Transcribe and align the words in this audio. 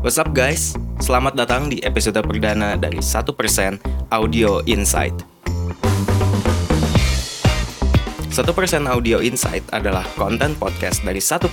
What's 0.00 0.16
up 0.16 0.32
guys? 0.32 0.72
Selamat 0.96 1.36
datang 1.36 1.68
di 1.68 1.76
episode 1.84 2.24
perdana 2.24 2.72
dari 2.72 3.04
1% 3.04 3.20
Audio 4.08 4.64
Insight. 4.64 5.12
1% 8.30 8.46
Audio 8.86 9.18
Insight 9.18 9.66
adalah 9.74 10.06
konten 10.14 10.54
podcast 10.54 11.02
dari 11.02 11.18
1% 11.18 11.50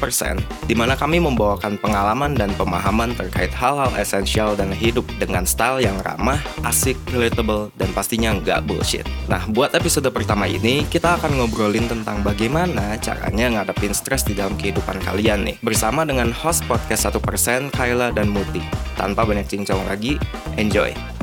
di 0.69 0.77
mana 0.77 0.93
kami 0.93 1.17
membawakan 1.17 1.81
pengalaman 1.81 2.37
dan 2.37 2.53
pemahaman 2.53 3.17
terkait 3.17 3.49
hal-hal 3.49 3.89
esensial 3.97 4.53
dan 4.53 4.69
hidup 4.69 5.01
dengan 5.17 5.41
style 5.41 5.81
yang 5.81 5.97
ramah, 6.05 6.37
asik, 6.69 6.93
relatable, 7.09 7.73
dan 7.81 7.89
pastinya 7.97 8.37
nggak 8.37 8.61
bullshit. 8.69 9.09
Nah, 9.25 9.41
buat 9.49 9.73
episode 9.73 10.05
pertama 10.13 10.45
ini, 10.45 10.85
kita 10.85 11.17
akan 11.17 11.41
ngobrolin 11.41 11.89
tentang 11.89 12.21
bagaimana 12.21 12.93
caranya 13.01 13.57
ngadepin 13.57 13.97
stres 13.97 14.21
di 14.21 14.37
dalam 14.37 14.53
kehidupan 14.53 15.01
kalian 15.01 15.49
nih. 15.49 15.57
Bersama 15.65 16.05
dengan 16.05 16.29
host 16.29 16.61
podcast 16.69 17.09
1% 17.09 17.73
Kayla 17.73 18.13
dan 18.13 18.29
Muti. 18.29 18.61
Tanpa 18.93 19.25
banyak 19.25 19.49
cincong 19.49 19.81
lagi, 19.89 20.21
enjoy! 20.61 21.16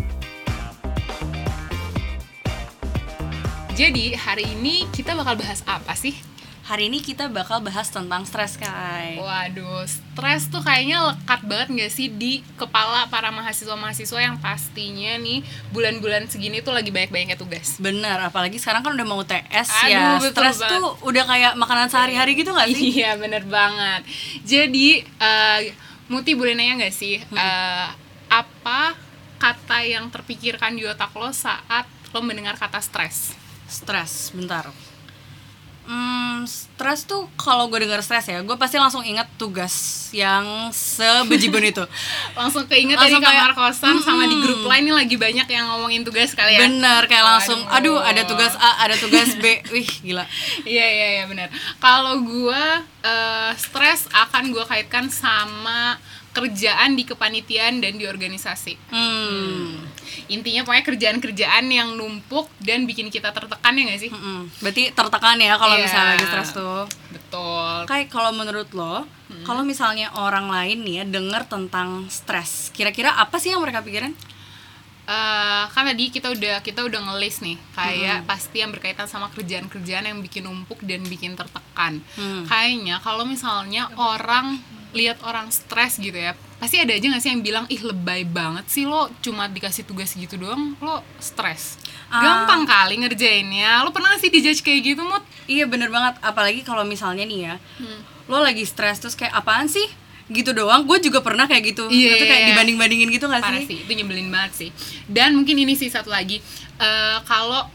Jadi 3.75 4.15
hari 4.15 4.55
ini 4.55 4.87
kita 4.95 5.19
bakal 5.19 5.35
bahas 5.35 5.59
apa 5.67 5.99
sih? 5.99 6.15
Hari 6.63 6.87
ini 6.87 7.03
kita 7.03 7.27
bakal 7.27 7.59
bahas 7.59 7.91
tentang 7.91 8.23
stres, 8.23 8.55
Kai. 8.55 9.19
Waduh, 9.19 9.83
stres 9.83 10.47
tuh 10.47 10.63
kayaknya 10.63 11.03
lekat 11.11 11.43
banget 11.43 11.69
gak 11.75 11.91
sih 11.91 12.07
di 12.07 12.47
kepala 12.55 13.11
para 13.11 13.35
mahasiswa-mahasiswa 13.35 14.17
yang 14.23 14.39
pastinya 14.39 15.19
nih 15.19 15.43
bulan-bulan 15.75 16.31
segini 16.31 16.63
tuh 16.63 16.71
lagi 16.71 16.95
banyak-banyaknya 16.95 17.35
tugas. 17.35 17.83
Bener, 17.83 18.15
apalagi 18.23 18.63
sekarang 18.63 18.87
kan 18.87 18.95
udah 18.95 19.07
mau 19.11 19.27
TS 19.27 19.69
Aduh, 19.85 19.91
ya. 19.91 20.23
Stres 20.23 20.63
banget. 20.63 20.71
tuh 20.71 20.85
udah 21.11 21.25
kayak 21.27 21.53
makanan 21.59 21.91
sehari-hari 21.91 22.39
gitu 22.39 22.55
gak 22.55 22.71
sih? 22.71 22.95
Iya, 22.95 23.19
bener 23.19 23.43
banget. 23.43 24.07
Jadi, 24.47 25.03
eh, 25.03 25.61
Muti 26.07 26.39
boleh 26.39 26.55
nanya 26.55 26.79
gak 26.87 26.95
sih, 26.95 27.19
eh, 27.19 27.87
apa 28.31 28.95
kata 29.43 29.83
yang 29.83 30.15
terpikirkan 30.15 30.79
di 30.79 30.87
otak 30.87 31.11
lo 31.19 31.35
saat 31.35 31.91
lo 32.15 32.23
mendengar 32.23 32.55
kata 32.55 32.79
stres? 32.79 33.44
Stres, 33.75 34.31
bentar. 34.31 34.71
Hmm, 35.85 36.49
stres 36.49 37.05
tuh 37.05 37.29
kalau 37.37 37.69
gue 37.69 37.77
denger 37.83 38.01
stres 38.01 38.25
ya, 38.31 38.41
gue 38.41 38.57
pasti 38.57 38.81
langsung 38.81 39.05
inget 39.05 39.29
tugas 39.37 40.09
yang 40.17 40.73
sebejibun 40.73 41.61
itu. 41.61 41.85
Langsung 42.39 42.65
keinget 42.65 42.97
Langsung 42.97 43.21
dari 43.21 43.35
kamar 43.35 43.53
kayak, 43.53 43.75
kosan 43.75 44.01
sama 44.01 44.25
di 44.25 44.37
grup 44.41 44.65
lain 44.65 44.89
ini 44.89 44.95
lagi 44.97 45.17
banyak 45.21 45.45
yang 45.45 45.67
ngomongin 45.75 46.07
tugas 46.07 46.33
kali 46.33 46.57
ya? 46.57 46.65
Bener, 46.65 47.05
kayak 47.05 47.27
langsung, 47.27 47.61
Waduh. 47.69 47.99
aduh 47.99 47.99
ada 48.01 48.23
tugas 48.25 48.55
A, 48.57 48.87
ada 48.89 48.97
tugas 48.97 49.37
B, 49.37 49.61
wih 49.75 49.91
gila. 50.01 50.25
Iya 50.73 50.87
iya 50.89 51.09
iya 51.21 51.25
benar. 51.29 51.53
Kalau 51.83 52.25
gua 52.25 52.81
eh, 53.05 53.53
stres 53.61 54.09
akan 54.09 54.57
gua 54.57 54.65
kaitkan 54.65 55.13
sama 55.13 56.01
kerjaan 56.33 56.97
di 56.97 57.05
kepanitiaan 57.05 57.85
dan 57.85 58.01
di 58.01 58.09
organisasi. 58.09 58.75
Hmm, 58.89 59.84
Intinya 60.27 60.65
pokoknya 60.65 60.85
kerjaan-kerjaan 60.85 61.65
yang 61.67 61.95
numpuk 61.95 62.49
dan 62.59 62.85
bikin 62.85 63.09
kita 63.09 63.29
tertekan 63.31 63.73
ya 63.73 63.83
nggak 63.85 64.01
sih? 64.01 64.11
mm-mm. 64.11 64.49
berarti 64.59 64.91
tertekan 64.91 65.37
ya 65.37 65.55
kalau 65.55 65.77
Iya. 65.77 65.85
misalnya 65.85 66.11
lagi 66.15 66.27
stres 66.27 66.51
tuh. 66.51 66.83
Betul. 67.11 67.75
Kayak 67.85 68.09
kalau 68.09 68.31
menurut 68.31 68.71
lo, 68.73 69.05
kalau 69.43 69.63
misalnya 69.63 70.09
orang 70.15 70.47
lain 70.47 70.81
nih 70.81 70.95
ya 71.01 71.05
denger 71.05 71.43
tentang 71.45 72.07
stres, 72.09 72.71
kira-kira 72.71 73.13
apa 73.13 73.37
sih 73.37 73.51
yang 73.51 73.61
mereka 73.61 73.81
pikirin? 73.81 74.15
Eh, 75.05 75.65
kan 75.69 75.85
tadi 75.85 76.09
kita 76.09 76.33
udah 76.33 76.65
kita 76.65 76.81
udah 76.81 77.13
ngelis 77.13 77.45
nih 77.45 77.61
kayak 77.77 78.25
pasti 78.25 78.65
yang 78.65 78.73
berkaitan 78.73 79.05
sama 79.05 79.29
kerjaan-kerjaan 79.29 80.09
yang 80.09 80.25
bikin 80.25 80.49
numpuk 80.49 80.81
dan 80.81 81.05
bikin 81.05 81.37
tertekan. 81.37 82.01
Hmm. 82.17 82.49
Kayaknya 82.49 83.05
kalau 83.05 83.29
misalnya 83.29 83.93
orang 84.01 84.65
lihat 84.97 85.21
orang 85.21 85.53
stres 85.53 86.01
gitu 86.01 86.17
ya, 86.17 86.33
pasti 86.65 86.81
ada 86.81 86.97
aja 86.97 87.05
gak 87.05 87.21
sih 87.21 87.29
yang 87.29 87.45
bilang 87.45 87.65
ih 87.69 87.77
lebay 87.79 88.25
banget 88.25 88.65
sih 88.67 88.89
lo 88.89 89.13
cuma 89.21 89.45
dikasih 89.47 89.85
tugas 89.85 90.17
gitu 90.17 90.41
doang 90.41 90.73
lo 90.81 91.05
stres. 91.21 91.77
Ah. 92.09 92.25
Gampang 92.25 92.65
kali 92.65 92.97
ngerjainnya. 92.97 93.85
Lo 93.85 93.93
pernah 93.93 94.17
gak 94.17 94.25
sih 94.25 94.33
dijudge 94.33 94.65
kayak 94.65 94.81
gitu 94.83 95.05
mut? 95.05 95.21
Iya 95.45 95.69
bener 95.69 95.93
banget, 95.93 96.17
apalagi 96.25 96.65
kalau 96.65 96.81
misalnya 96.83 97.23
nih 97.23 97.41
ya, 97.45 97.55
Hmm. 97.77 98.01
lo 98.25 98.41
lagi 98.41 98.65
stres 98.65 98.97
terus 98.97 99.13
kayak 99.13 99.37
apaan 99.37 99.69
sih? 99.69 99.85
Gitu 100.25 100.57
doang, 100.57 100.89
gue 100.89 101.05
juga 101.05 101.21
pernah 101.21 101.45
kayak 101.45 101.77
gitu. 101.77 101.85
Iya, 101.85 102.17
Itu 102.17 102.25
kayak 102.25 102.41
iya. 102.41 102.49
dibanding-bandingin 102.57 103.13
gitu 103.13 103.29
gak 103.29 103.45
Parah 103.45 103.61
sih? 103.61 103.69
sih, 103.69 103.79
itu 103.85 103.93
nyebelin 103.93 104.33
banget 104.33 104.53
sih. 104.57 104.71
Dan 105.05 105.37
mungkin 105.37 105.61
ini 105.61 105.77
sih 105.77 105.93
satu 105.93 106.09
lagi, 106.09 106.41
Eh, 106.75 107.19
kalau 107.23 107.71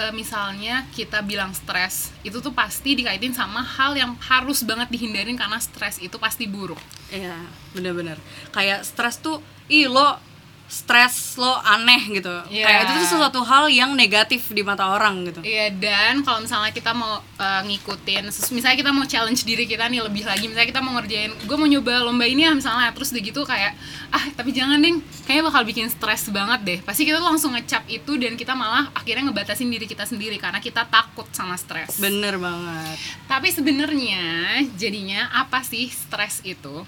eh, 0.00 0.12
misalnya 0.16 0.88
kita 0.96 1.20
bilang 1.20 1.52
stres, 1.52 2.08
itu 2.24 2.40
tuh 2.40 2.56
pasti 2.56 2.96
dikaitin 2.96 3.36
sama 3.36 3.60
hal 3.60 3.92
yang 3.92 4.16
harus 4.24 4.64
banget 4.64 4.88
dihindarin 4.88 5.36
karena 5.36 5.60
stres 5.60 6.00
itu 6.00 6.16
pasti 6.16 6.48
buruk. 6.48 6.80
Iya, 7.12 7.36
bener-bener. 7.76 8.16
Kayak 8.48 8.88
stres 8.88 9.20
tuh, 9.20 9.44
ih 9.68 9.84
lo 9.92 10.29
stres 10.70 11.34
lo 11.34 11.50
aneh 11.66 11.98
gitu. 12.14 12.30
Iya. 12.46 12.62
Kayak 12.62 12.80
itu 12.86 12.92
tuh 13.02 13.08
sesuatu 13.10 13.40
hal 13.42 13.66
yang 13.66 13.98
negatif 13.98 14.54
di 14.54 14.62
mata 14.62 14.86
orang 14.94 15.26
gitu. 15.26 15.42
Iya 15.42 15.74
dan 15.74 16.22
kalau 16.22 16.46
misalnya 16.46 16.70
kita 16.70 16.94
mau 16.94 17.18
eh, 17.18 17.62
ngikutin, 17.66 18.30
misalnya 18.54 18.78
kita 18.78 18.90
mau 18.94 19.02
challenge 19.02 19.42
diri 19.42 19.66
kita 19.66 19.90
nih 19.90 20.06
lebih 20.06 20.22
lagi, 20.22 20.46
misalnya 20.46 20.70
kita 20.70 20.80
mau 20.80 20.94
ngerjain, 20.94 21.34
gue 21.34 21.56
mau 21.58 21.66
nyoba 21.66 22.06
lomba 22.06 22.22
ini 22.22 22.46
ya 22.46 22.54
misalnya, 22.54 22.94
terus 22.94 23.10
udah 23.10 23.22
gitu 23.26 23.42
kayak, 23.42 23.74
ah 24.14 24.24
tapi 24.38 24.54
jangan 24.54 24.78
deh, 24.78 25.02
kayaknya 25.26 25.44
bakal 25.50 25.62
bikin 25.66 25.90
stres 25.90 26.30
banget 26.30 26.60
deh. 26.62 26.78
Pasti 26.86 27.02
kita 27.02 27.18
tuh 27.18 27.26
langsung 27.26 27.50
ngecap 27.58 27.90
itu 27.90 28.14
dan 28.14 28.38
kita 28.38 28.54
malah 28.54 28.94
akhirnya 28.94 29.26
ngebatasin 29.26 29.66
diri 29.66 29.90
kita 29.90 30.06
sendiri 30.06 30.38
karena 30.38 30.62
kita 30.62 30.86
takut 30.86 31.26
sama 31.34 31.58
stres. 31.58 31.98
Bener 31.98 32.38
banget. 32.38 32.94
Tapi 33.26 33.50
sebenarnya 33.50 34.22
jadinya 34.78 35.34
apa 35.34 35.66
sih 35.66 35.90
stres 35.90 36.46
itu? 36.46 36.86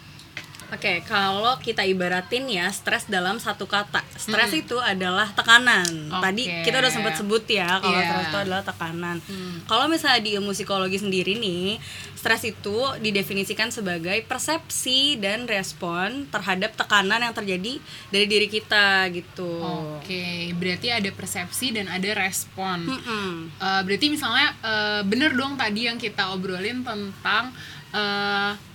Oke, 0.73 1.05
kalau 1.05 1.53
kita 1.61 1.85
ibaratin 1.85 2.49
ya 2.49 2.65
stres 2.73 3.05
dalam 3.05 3.37
satu 3.37 3.69
kata. 3.69 4.01
Stres 4.17 4.57
Hmm. 4.57 4.63
itu 4.65 4.77
adalah 4.81 5.29
tekanan. 5.29 5.85
Tadi 6.09 6.49
Oke. 6.49 6.65
kita 6.65 6.81
udah 6.81 6.89
sempat 6.89 7.21
sebut 7.21 7.45
ya 7.45 7.77
kalau 7.77 8.01
Iya. 8.01 8.09
stres 8.09 8.25
itu 8.27 8.39
adalah 8.41 8.63
tekanan. 8.65 9.17
Hmm. 9.21 9.61
Kalau 9.69 9.85
misalnya 9.85 10.25
di 10.25 10.33
ilmu 10.33 10.57
psikologi 10.57 10.97
sendiri 10.97 11.37
nih, 11.37 11.77
stres 12.17 12.49
itu 12.49 12.73
didefinisikan 12.99 13.69
sebagai 13.69 14.25
persepsi 14.25 15.21
dan 15.21 15.45
respon 15.45 16.25
terhadap 16.33 16.73
tekanan 16.73 17.21
yang 17.21 17.37
terjadi 17.37 17.77
dari 18.09 18.25
diri 18.25 18.49
kita 18.49 19.13
gitu. 19.13 19.61
Oke, 20.01 20.57
berarti 20.57 20.89
ada 20.89 21.11
persepsi 21.13 21.77
dan 21.77 21.93
ada 21.93 22.17
respon. 22.17 22.89
Mm-mm. 22.89 23.53
Eh, 23.53 23.81
berarti 23.85 24.07
misalnya 24.09 24.57
eh, 24.57 25.01
bener 25.05 25.37
dong 25.37 25.61
tadi 25.61 25.85
yang 25.85 26.01
kita 26.01 26.33
obrolin 26.33 26.81
tentang 26.81 27.53
eh 27.93 28.72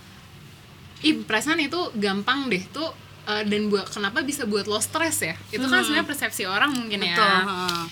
ih 1.02 1.22
perasaan 1.22 1.62
itu 1.62 1.78
gampang 1.94 2.50
deh 2.50 2.62
tuh 2.74 2.90
eh, 3.28 3.44
dan 3.46 3.70
buat 3.70 3.86
kenapa 3.90 4.24
bisa 4.26 4.48
buat 4.48 4.66
lo 4.66 4.82
stres 4.82 5.22
ya? 5.22 5.34
Itu 5.54 5.66
kan 5.70 5.84
sebenarnya 5.84 6.06
persepsi 6.06 6.44
orang 6.48 6.74
mungkin 6.74 7.02
Betul. 7.02 7.22
ya. 7.22 7.42
heeh. 7.46 7.84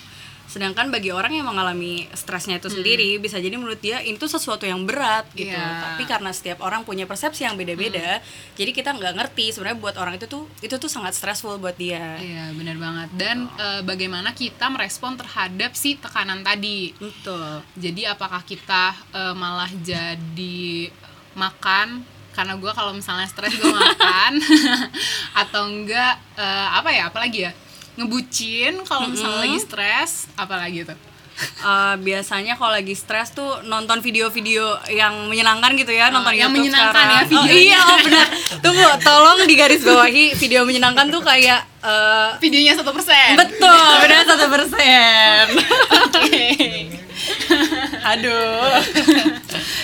Sedangkan 0.47 0.87
bagi 0.87 1.11
orang 1.11 1.35
yang 1.35 1.43
mengalami 1.43 2.07
stresnya 2.15 2.55
itu 2.55 2.71
sendiri 2.71 3.19
bisa 3.19 3.35
jadi 3.35 3.59
menurut 3.59 3.83
dia 3.83 3.99
itu 3.99 4.31
sesuatu 4.31 4.63
yang 4.63 4.87
berat 4.87 5.27
gitu. 5.35 5.51
Iya. 5.51 5.93
Tapi 5.93 6.07
karena 6.07 6.31
setiap 6.31 6.63
orang 6.63 6.87
punya 6.87 7.03
persepsi 7.03 7.43
yang 7.43 7.59
beda-beda, 7.59 8.23
jadi 8.55 8.71
kita 8.71 8.95
nggak 8.95 9.13
ngerti 9.19 9.51
sebenarnya 9.51 9.77
buat 9.77 9.95
orang 9.99 10.15
itu 10.15 10.25
tuh 10.25 10.47
itu 10.63 10.71
tuh 10.79 10.87
sangat 10.87 11.19
stressful 11.19 11.59
buat 11.59 11.75
dia. 11.75 12.15
Iya, 12.17 12.55
benar 12.55 12.79
banget. 12.79 13.07
Dan 13.19 13.37
eh, 13.59 13.81
bagaimana 13.83 14.31
kita 14.31 14.71
merespon 14.71 15.19
terhadap 15.19 15.75
si 15.75 15.99
tekanan 15.99 16.41
tadi? 16.47 16.95
Betul. 16.95 17.61
Jadi 17.75 18.07
apakah 18.07 18.39
kita 18.47 18.95
eh, 19.11 19.35
malah 19.35 19.69
jadi 19.83 20.89
makan 21.35 22.16
karena 22.37 22.53
gue 22.53 22.69
kalau 22.69 22.93
misalnya 22.93 23.25
stres 23.25 23.57
gue 23.57 23.73
makan 23.73 24.37
atau 25.41 25.61
enggak 25.65 26.21
eh, 26.37 26.67
apa 26.69 26.89
ya 26.93 27.09
apalagi 27.09 27.49
ya 27.49 27.51
ngebucin 27.97 28.85
kalau 28.85 29.09
misalnya 29.09 29.49
lagi 29.49 29.57
stres 29.57 30.29
apalagi 30.37 30.85
tuh 30.85 30.97
Eh, 31.37 31.95
biasanya 32.01 32.57
kalau 32.57 32.73
lagi 32.73 32.97
stres 32.97 33.29
tuh 33.29 33.61
nonton 33.69 34.01
video-video 34.01 34.73
yang 34.89 35.29
menyenangkan 35.29 35.77
gitu 35.77 35.93
ya, 35.93 36.09
nonton 36.09 36.33
yang 36.33 36.49
YouTube 36.49 36.73
menyenangkan 36.73 36.97
sekarang. 36.97 37.13
ya 37.13 37.21
Oh, 37.21 37.29
videonya. 37.29 37.61
iya, 37.61 37.79
oh 37.85 37.97
benar. 38.01 38.27
Tunggu, 38.65 38.85
tolong 39.05 39.37
digaris 39.45 39.85
bawahi 39.85 40.33
video 40.33 40.65
menyenangkan 40.65 41.13
tuh 41.13 41.21
kayak 41.21 41.61
eh, 41.85 42.29
videonya 42.41 42.73
satu 42.73 42.89
persen 42.89 43.37
betul, 43.37 43.85
benar 44.01 44.25
satu 44.25 44.45
persen. 44.49 45.45
Aduh. 48.17 48.73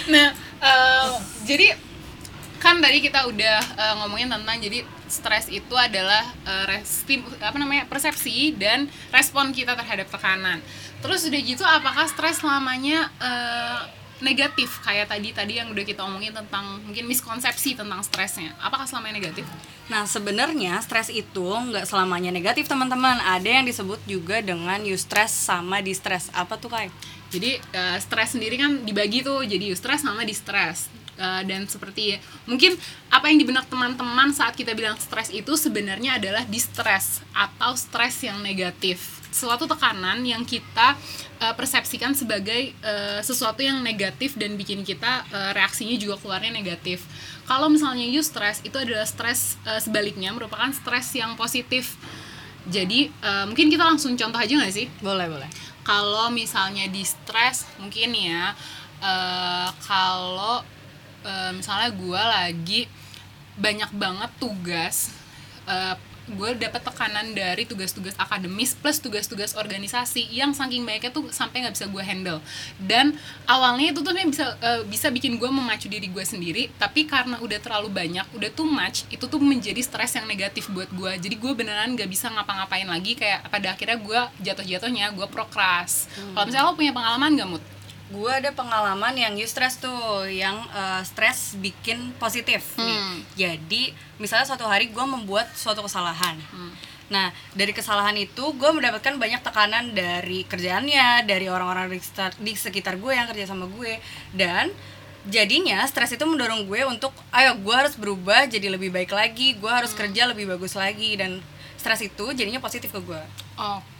nah 0.09 0.27
eh, 0.57 1.05
jadi 1.45 1.67
kan 2.63 2.79
tadi 2.79 3.03
kita 3.03 3.27
udah 3.27 3.59
eh, 3.59 3.93
ngomongin 3.99 4.31
tentang 4.31 4.55
jadi 4.55 4.87
stres 5.11 5.51
itu 5.51 5.75
adalah 5.75 6.23
eh, 6.47 6.65
resti- 6.71 7.21
apa 7.43 7.59
namanya 7.59 7.83
persepsi 7.91 8.55
dan 8.55 8.87
respon 9.11 9.51
kita 9.51 9.75
terhadap 9.75 10.07
tekanan 10.07 10.63
terus 11.03 11.27
udah 11.27 11.41
gitu 11.43 11.63
apakah 11.67 12.07
stres 12.07 12.39
selamanya 12.39 13.11
eh, 13.19 13.79
negatif 14.23 14.79
kayak 14.79 15.11
tadi 15.11 15.35
tadi 15.35 15.59
yang 15.59 15.67
udah 15.75 15.83
kita 15.83 15.99
omongin 16.07 16.31
tentang 16.31 16.79
mungkin 16.87 17.03
miskonsepsi 17.03 17.75
tentang 17.75 17.99
stresnya 17.99 18.55
apakah 18.63 18.87
selamanya 18.87 19.19
negatif 19.19 19.43
Nah 19.83 20.07
sebenarnya 20.07 20.79
stres 20.79 21.11
itu 21.11 21.43
nggak 21.43 21.83
selamanya 21.83 22.31
negatif 22.31 22.71
teman-teman. 22.71 23.19
Ada 23.19 23.59
yang 23.59 23.67
disebut 23.67 23.99
juga 24.07 24.39
dengan 24.39 24.79
eustress 24.87 25.35
sama 25.35 25.83
distress. 25.83 26.31
Apa 26.31 26.55
tuh 26.55 26.71
kayak? 26.71 26.87
jadi 27.33 27.57
eh, 27.57 27.97
stres 27.97 28.37
sendiri 28.37 28.61
kan 28.61 28.85
dibagi 28.85 29.25
tuh 29.25 29.41
jadi 29.41 29.73
eustress 29.73 30.05
sama 30.05 30.21
distress 30.21 30.85
Uh, 31.13 31.45
dan 31.45 31.69
seperti 31.69 32.17
mungkin 32.49 32.73
apa 33.13 33.29
yang 33.29 33.37
di 33.37 33.45
benak 33.45 33.69
teman-teman 33.69 34.33
saat 34.33 34.57
kita 34.57 34.73
bilang 34.73 34.97
stres 34.97 35.29
itu 35.29 35.53
sebenarnya 35.53 36.17
adalah 36.17 36.41
distress 36.49 37.21
atau 37.37 37.77
stres 37.77 38.25
yang 38.25 38.41
negatif. 38.41 39.21
Suatu 39.29 39.69
tekanan 39.69 40.25
yang 40.25 40.41
kita 40.41 40.97
uh, 41.37 41.53
persepsikan 41.53 42.17
sebagai 42.17 42.73
uh, 42.81 43.21
sesuatu 43.21 43.61
yang 43.61 43.85
negatif 43.85 44.33
dan 44.41 44.57
bikin 44.57 44.81
kita 44.81 45.21
uh, 45.29 45.53
reaksinya 45.53 45.93
juga 46.01 46.17
keluarnya 46.17 46.49
negatif. 46.49 47.05
Kalau 47.45 47.69
misalnya 47.69 48.09
you 48.09 48.25
stress 48.25 48.65
itu 48.65 48.73
adalah 48.73 49.05
stres 49.05 49.61
uh, 49.69 49.77
sebaliknya 49.77 50.33
merupakan 50.33 50.73
stres 50.73 51.13
yang 51.13 51.37
positif. 51.37 51.93
Jadi 52.65 53.13
uh, 53.21 53.45
mungkin 53.45 53.69
kita 53.69 53.85
langsung 53.85 54.17
contoh 54.17 54.41
aja 54.41 54.49
nggak 54.49 54.73
sih? 54.73 54.89
Boleh 54.97 55.29
boleh. 55.29 55.49
Kalau 55.85 56.33
misalnya 56.33 56.89
di 56.89 57.05
stres 57.05 57.69
mungkin 57.77 58.17
ya 58.17 58.57
uh, 59.03 59.69
kalau 59.83 60.63
uh, 61.23 61.51
misalnya 61.55 61.89
gue 61.91 62.21
lagi 62.21 62.81
banyak 63.57 63.91
banget 63.95 64.31
tugas 64.37 65.11
uh, 65.65 65.95
gue 66.23 66.55
dapat 66.55 66.79
tekanan 66.79 67.35
dari 67.35 67.67
tugas-tugas 67.67 68.15
akademis 68.15 68.79
plus 68.79 69.03
tugas-tugas 69.03 69.59
organisasi 69.59 70.31
yang 70.31 70.55
saking 70.55 70.87
banyaknya 70.87 71.11
tuh 71.11 71.27
sampai 71.35 71.67
nggak 71.67 71.75
bisa 71.75 71.87
gue 71.91 72.03
handle. 72.03 72.39
Dan 72.79 73.19
awalnya 73.43 73.91
itu 73.91 73.99
tuh 73.99 74.15
bisa 74.15 74.55
uh, 74.63 74.87
bisa 74.87 75.11
bikin 75.11 75.35
gue 75.35 75.49
memacu 75.51 75.91
diri 75.91 76.07
gue 76.07 76.23
sendiri 76.23 76.71
tapi 76.79 77.03
karena 77.03 77.35
udah 77.43 77.59
terlalu 77.59 77.91
banyak 77.91 78.23
udah 78.31 78.51
too 78.55 78.67
much 78.67 79.03
itu 79.11 79.27
tuh 79.27 79.41
menjadi 79.41 79.79
stres 79.83 80.15
yang 80.15 80.23
negatif 80.23 80.71
buat 80.71 80.87
gue 80.95 81.11
jadi 81.19 81.35
gue 81.35 81.51
beneran 81.51 81.91
nggak 81.91 82.07
bisa 82.07 82.31
ngapa-ngapain 82.31 82.87
lagi 82.87 83.19
kayak 83.19 83.51
pada 83.51 83.75
akhirnya 83.75 83.99
gue 83.99 84.19
jatuh-jatuhnya 84.47 85.11
gue 85.11 85.27
prokras 85.27 86.07
hmm. 86.15 86.33
kalau 86.37 86.45
misalnya 86.47 86.65
lo 86.71 86.77
punya 86.77 86.93
pengalaman 86.95 87.35
gak 87.35 87.49
mut 87.49 87.63
gue 88.13 88.31
ada 88.31 88.53
pengalaman 88.53 89.17
yang 89.17 89.33
you 89.33 89.49
stress 89.49 89.81
tuh 89.81 90.29
yang 90.29 90.61
uh, 90.69 91.01
stres 91.01 91.57
bikin 91.57 92.13
positif 92.21 92.77
hmm. 92.77 92.85
nih 92.85 93.01
jadi 93.33 93.83
misalnya 94.21 94.45
suatu 94.45 94.69
hari 94.69 94.93
gue 94.93 95.05
membuat 95.05 95.49
suatu 95.57 95.81
kesalahan 95.81 96.37
hmm. 96.37 96.71
nah 97.09 97.33
dari 97.57 97.73
kesalahan 97.73 98.13
itu 98.21 98.53
gue 98.53 98.69
mendapatkan 98.69 99.17
banyak 99.17 99.41
tekanan 99.41 99.97
dari 99.97 100.45
kerjaannya 100.45 101.25
dari 101.25 101.49
orang-orang 101.49 101.89
di 101.89 101.99
sekitar, 101.99 102.31
di 102.37 102.53
sekitar 102.53 102.95
gue 103.01 103.11
yang 103.17 103.25
kerja 103.25 103.49
sama 103.49 103.65
gue 103.65 103.97
dan 104.37 104.69
jadinya 105.25 105.81
stres 105.89 106.13
itu 106.13 106.23
mendorong 106.27 106.69
gue 106.69 106.85
untuk 106.85 107.15
ayo 107.33 107.57
gue 107.57 107.75
harus 107.75 107.97
berubah 107.97 108.45
jadi 108.45 108.69
lebih 108.69 108.93
baik 108.93 109.09
lagi 109.09 109.57
gue 109.57 109.71
harus 109.71 109.91
hmm. 109.97 109.99
kerja 110.05 110.29
lebih 110.29 110.45
bagus 110.53 110.77
lagi 110.77 111.17
dan 111.17 111.41
stres 111.79 112.05
itu 112.05 112.31
jadinya 112.31 112.63
positif 112.63 112.93
ke 112.93 113.01
gue 113.01 113.19
Oke, 113.53 113.92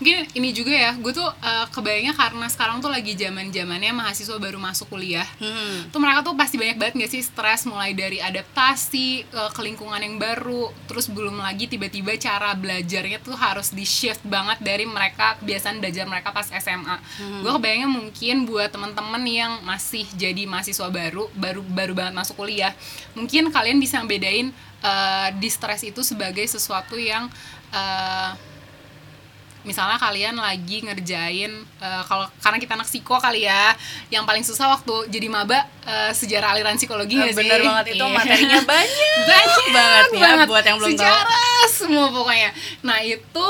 mungkin 0.00 0.26
ini 0.34 0.50
juga 0.50 0.72
ya, 0.72 0.92
gue 0.96 1.12
tuh 1.14 1.26
uh, 1.26 1.66
kebayangnya 1.70 2.16
karena 2.16 2.46
sekarang 2.50 2.82
tuh 2.82 2.90
lagi 2.90 3.14
zaman 3.14 3.52
zamannya 3.52 3.92
mahasiswa 3.94 4.36
baru 4.40 4.58
masuk 4.58 4.90
kuliah, 4.90 5.26
hmm. 5.38 5.92
tuh 5.92 6.00
mereka 6.02 6.26
tuh 6.26 6.34
pasti 6.34 6.56
banyak 6.58 6.76
banget 6.80 6.94
gak 7.04 7.12
sih 7.12 7.22
stres 7.22 7.68
mulai 7.68 7.94
dari 7.94 8.18
adaptasi 8.18 9.28
uh, 9.30 9.50
ke 9.54 9.60
lingkungan 9.62 10.00
yang 10.00 10.16
baru, 10.18 10.72
terus 10.90 11.06
belum 11.06 11.38
lagi 11.38 11.68
tiba-tiba 11.70 12.16
cara 12.18 12.56
belajarnya 12.56 13.22
tuh 13.22 13.36
harus 13.36 13.70
di 13.70 13.86
shift 13.86 14.24
banget 14.26 14.58
dari 14.64 14.88
mereka 14.88 15.38
kebiasaan 15.38 15.78
belajar 15.78 16.04
mereka 16.08 16.34
pas 16.34 16.48
SMA. 16.48 16.96
Hmm. 16.98 17.40
Gue 17.46 17.52
kebayangnya 17.54 17.90
mungkin 17.90 18.48
buat 18.48 18.72
temen-temen 18.72 19.22
yang 19.28 19.52
masih 19.62 20.08
jadi 20.18 20.48
mahasiswa 20.48 20.88
baru, 20.90 21.30
baru 21.36 21.60
baru 21.62 21.92
banget 21.94 22.14
masuk 22.16 22.42
kuliah, 22.42 22.74
mungkin 23.14 23.52
kalian 23.54 23.78
bisa 23.78 24.02
bedain 24.02 24.50
uh, 24.82 25.28
di 25.38 25.48
stres 25.48 25.86
itu 25.86 26.02
sebagai 26.02 26.44
sesuatu 26.44 26.98
yang 26.98 27.30
uh, 27.72 28.34
misalnya 29.62 29.98
kalian 29.98 30.34
lagi 30.34 30.82
ngerjain 30.82 31.52
uh, 31.78 32.02
kalau 32.06 32.26
karena 32.42 32.58
kita 32.58 32.72
anak 32.74 32.88
psiko 32.90 33.16
kali 33.22 33.46
ya 33.46 33.74
yang 34.10 34.26
paling 34.26 34.42
susah 34.42 34.74
waktu 34.74 35.06
jadi 35.06 35.30
maba 35.30 35.62
uh, 35.86 36.10
sejarah 36.10 36.58
aliran 36.58 36.74
psikologi 36.74 37.18
uh, 37.18 37.30
bener 37.30 37.62
sih? 37.62 37.66
banget 37.66 37.86
itu 37.94 38.04
yeah. 38.04 38.14
materinya 38.14 38.60
banyak 38.74 39.22
banyak 39.22 39.66
banget 39.70 40.06
ya 40.10 40.20
banget. 40.20 40.46
buat 40.50 40.64
yang 40.66 40.78
belum 40.82 40.90
sejarah 40.98 41.42
tahu. 41.62 41.70
semua 41.70 42.06
pokoknya 42.10 42.50
nah 42.82 42.98
itu 43.06 43.46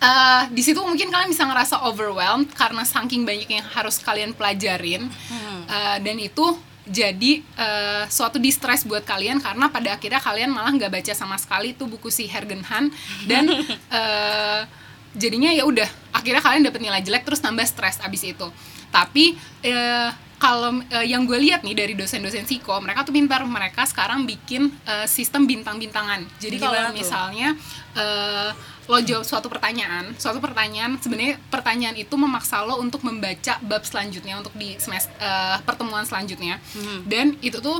uh, 0.00 0.42
di 0.48 0.62
situ 0.64 0.80
mungkin 0.80 1.12
kalian 1.12 1.28
bisa 1.28 1.44
ngerasa 1.44 1.84
overwhelmed 1.84 2.48
karena 2.56 2.82
saking 2.88 3.28
banyak 3.28 3.48
yang 3.52 3.66
harus 3.68 4.00
kalian 4.00 4.32
pelajarin 4.32 5.12
hmm. 5.12 5.60
uh, 5.68 5.96
dan 6.00 6.16
itu 6.16 6.56
jadi 6.82 7.46
uh, 7.54 8.04
suatu 8.10 8.42
distress 8.42 8.82
buat 8.82 9.06
kalian 9.06 9.38
karena 9.38 9.70
pada 9.70 9.94
akhirnya 9.94 10.18
kalian 10.18 10.50
malah 10.50 10.74
nggak 10.74 10.90
baca 10.90 11.12
sama 11.14 11.38
sekali 11.38 11.78
tuh 11.78 11.86
buku 11.86 12.10
si 12.10 12.26
Hergen 12.26 12.66
Han 12.66 12.90
dan 13.30 13.46
uh, 13.92 14.66
jadinya 15.16 15.50
ya 15.52 15.64
udah 15.68 15.88
akhirnya 16.12 16.42
kalian 16.44 16.64
dapet 16.66 16.80
nilai 16.80 17.00
jelek 17.04 17.24
terus 17.24 17.40
tambah 17.40 17.64
stres 17.64 18.00
abis 18.00 18.22
itu. 18.24 18.46
Tapi 18.92 19.36
eh, 19.64 20.10
kalau 20.42 20.74
uh, 20.74 21.06
yang 21.06 21.22
gue 21.22 21.38
lihat 21.38 21.62
nih 21.62 21.70
dari 21.70 21.94
dosen-dosen 21.94 22.42
psiko 22.42 22.74
mereka 22.82 23.06
tuh 23.06 23.14
pintar. 23.14 23.46
Mereka 23.46 23.86
sekarang 23.86 24.26
bikin 24.26 24.74
uh, 24.90 25.06
sistem 25.06 25.46
bintang-bintangan. 25.46 26.26
Jadi 26.42 26.58
kalau 26.58 26.90
misalnya 26.90 27.54
uh, 27.94 28.50
lo 28.90 28.98
jawab 28.98 29.22
suatu 29.22 29.46
pertanyaan 29.46 30.10
suatu 30.18 30.42
pertanyaan 30.42 30.98
sebenarnya 30.98 31.38
pertanyaan 31.46 31.94
itu 31.94 32.18
memaksa 32.18 32.66
lo 32.66 32.82
untuk 32.82 33.06
membaca 33.06 33.62
bab 33.62 33.86
selanjutnya 33.86 34.42
untuk 34.42 34.50
di 34.58 34.74
semester 34.82 35.14
uh, 35.22 35.62
pertemuan 35.62 36.02
selanjutnya. 36.02 36.58
Hmm. 36.74 37.06
dan 37.06 37.38
itu 37.38 37.62
tuh 37.62 37.78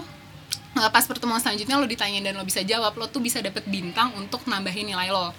uh, 0.79 0.91
pas 0.95 1.03
pertemuan 1.03 1.43
selanjutnya 1.43 1.75
lo 1.75 1.91
ditanya 1.91 2.23
dan 2.23 2.39
lo 2.39 2.47
bisa 2.47 2.63
jawab 2.63 2.95
lo 2.95 3.11
tuh 3.11 3.19
bisa 3.19 3.43
dapet 3.43 3.67
bintang 3.67 4.15
untuk 4.15 4.47
nambahin 4.47 4.95
nilai 4.95 5.11
lo 5.11 5.35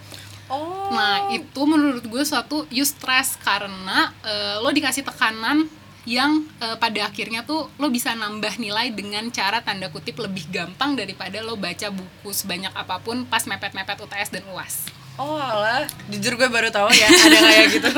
Oh. 0.52 0.92
Nah, 0.92 1.32
itu 1.32 1.62
menurut 1.64 2.04
gue 2.04 2.24
suatu 2.28 2.68
you 2.68 2.84
stress 2.84 3.40
karena 3.40 4.12
uh, 4.24 4.60
lo 4.60 4.70
dikasih 4.76 5.08
tekanan 5.08 5.68
yang 6.04 6.44
uh, 6.60 6.76
pada 6.76 7.08
akhirnya 7.08 7.48
tuh 7.48 7.72
lo 7.80 7.88
bisa 7.88 8.12
nambah 8.12 8.60
nilai 8.60 8.92
dengan 8.92 9.24
cara 9.32 9.64
tanda 9.64 9.88
kutip 9.88 10.20
lebih 10.20 10.52
gampang 10.52 11.00
daripada 11.00 11.40
lo 11.40 11.56
baca 11.56 11.88
buku 11.88 12.30
sebanyak 12.36 12.76
apa 12.76 13.00
pun 13.00 13.24
pas 13.24 13.48
mepet-mepet 13.48 14.04
UTS 14.04 14.30
dan 14.36 14.44
UAS. 14.52 14.92
Oh 15.16 15.38
alah, 15.38 15.86
jujur 16.10 16.36
gue 16.36 16.50
baru 16.50 16.74
tahu 16.74 16.90
ya 16.92 17.08
ada 17.30 17.40
kayak 17.40 17.68
gitu. 17.80 17.92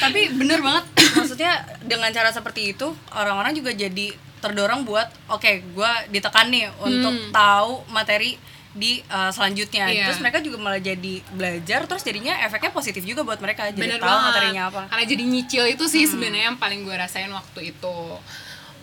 Tapi 0.00 0.32
bener 0.32 0.62
banget, 0.64 0.84
maksudnya 1.18 1.66
dengan 1.84 2.08
cara 2.14 2.30
seperti 2.32 2.72
itu 2.72 2.88
orang-orang 3.12 3.52
juga 3.52 3.74
jadi 3.74 4.14
terdorong 4.40 4.86
buat 4.86 5.08
oke 5.32 5.42
okay, 5.42 5.64
gue 5.64 5.92
ditekan 6.12 6.46
nih 6.52 6.70
untuk 6.78 7.12
hmm. 7.12 7.32
tahu 7.34 7.82
materi 7.90 8.38
di 8.76 9.00
uh, 9.08 9.32
selanjutnya 9.32 9.88
iya. 9.88 10.06
terus 10.06 10.20
mereka 10.20 10.44
juga 10.44 10.60
malah 10.60 10.78
jadi 10.78 11.24
belajar 11.32 11.88
terus 11.88 12.04
jadinya 12.04 12.36
efeknya 12.44 12.70
positif 12.76 13.02
juga 13.02 13.24
buat 13.24 13.40
mereka 13.40 13.72
jadi 13.72 13.96
Bener 13.96 14.00
tahu 14.00 14.12
banget. 14.12 14.28
materinya 14.30 14.62
apa 14.68 14.82
karena 14.92 15.04
jadi 15.08 15.24
nyicil 15.24 15.64
itu 15.72 15.84
sih 15.88 16.04
hmm. 16.04 16.12
sebenarnya 16.12 16.44
yang 16.52 16.58
paling 16.60 16.84
gue 16.84 16.94
rasain 16.94 17.32
waktu 17.32 17.72
itu 17.72 17.96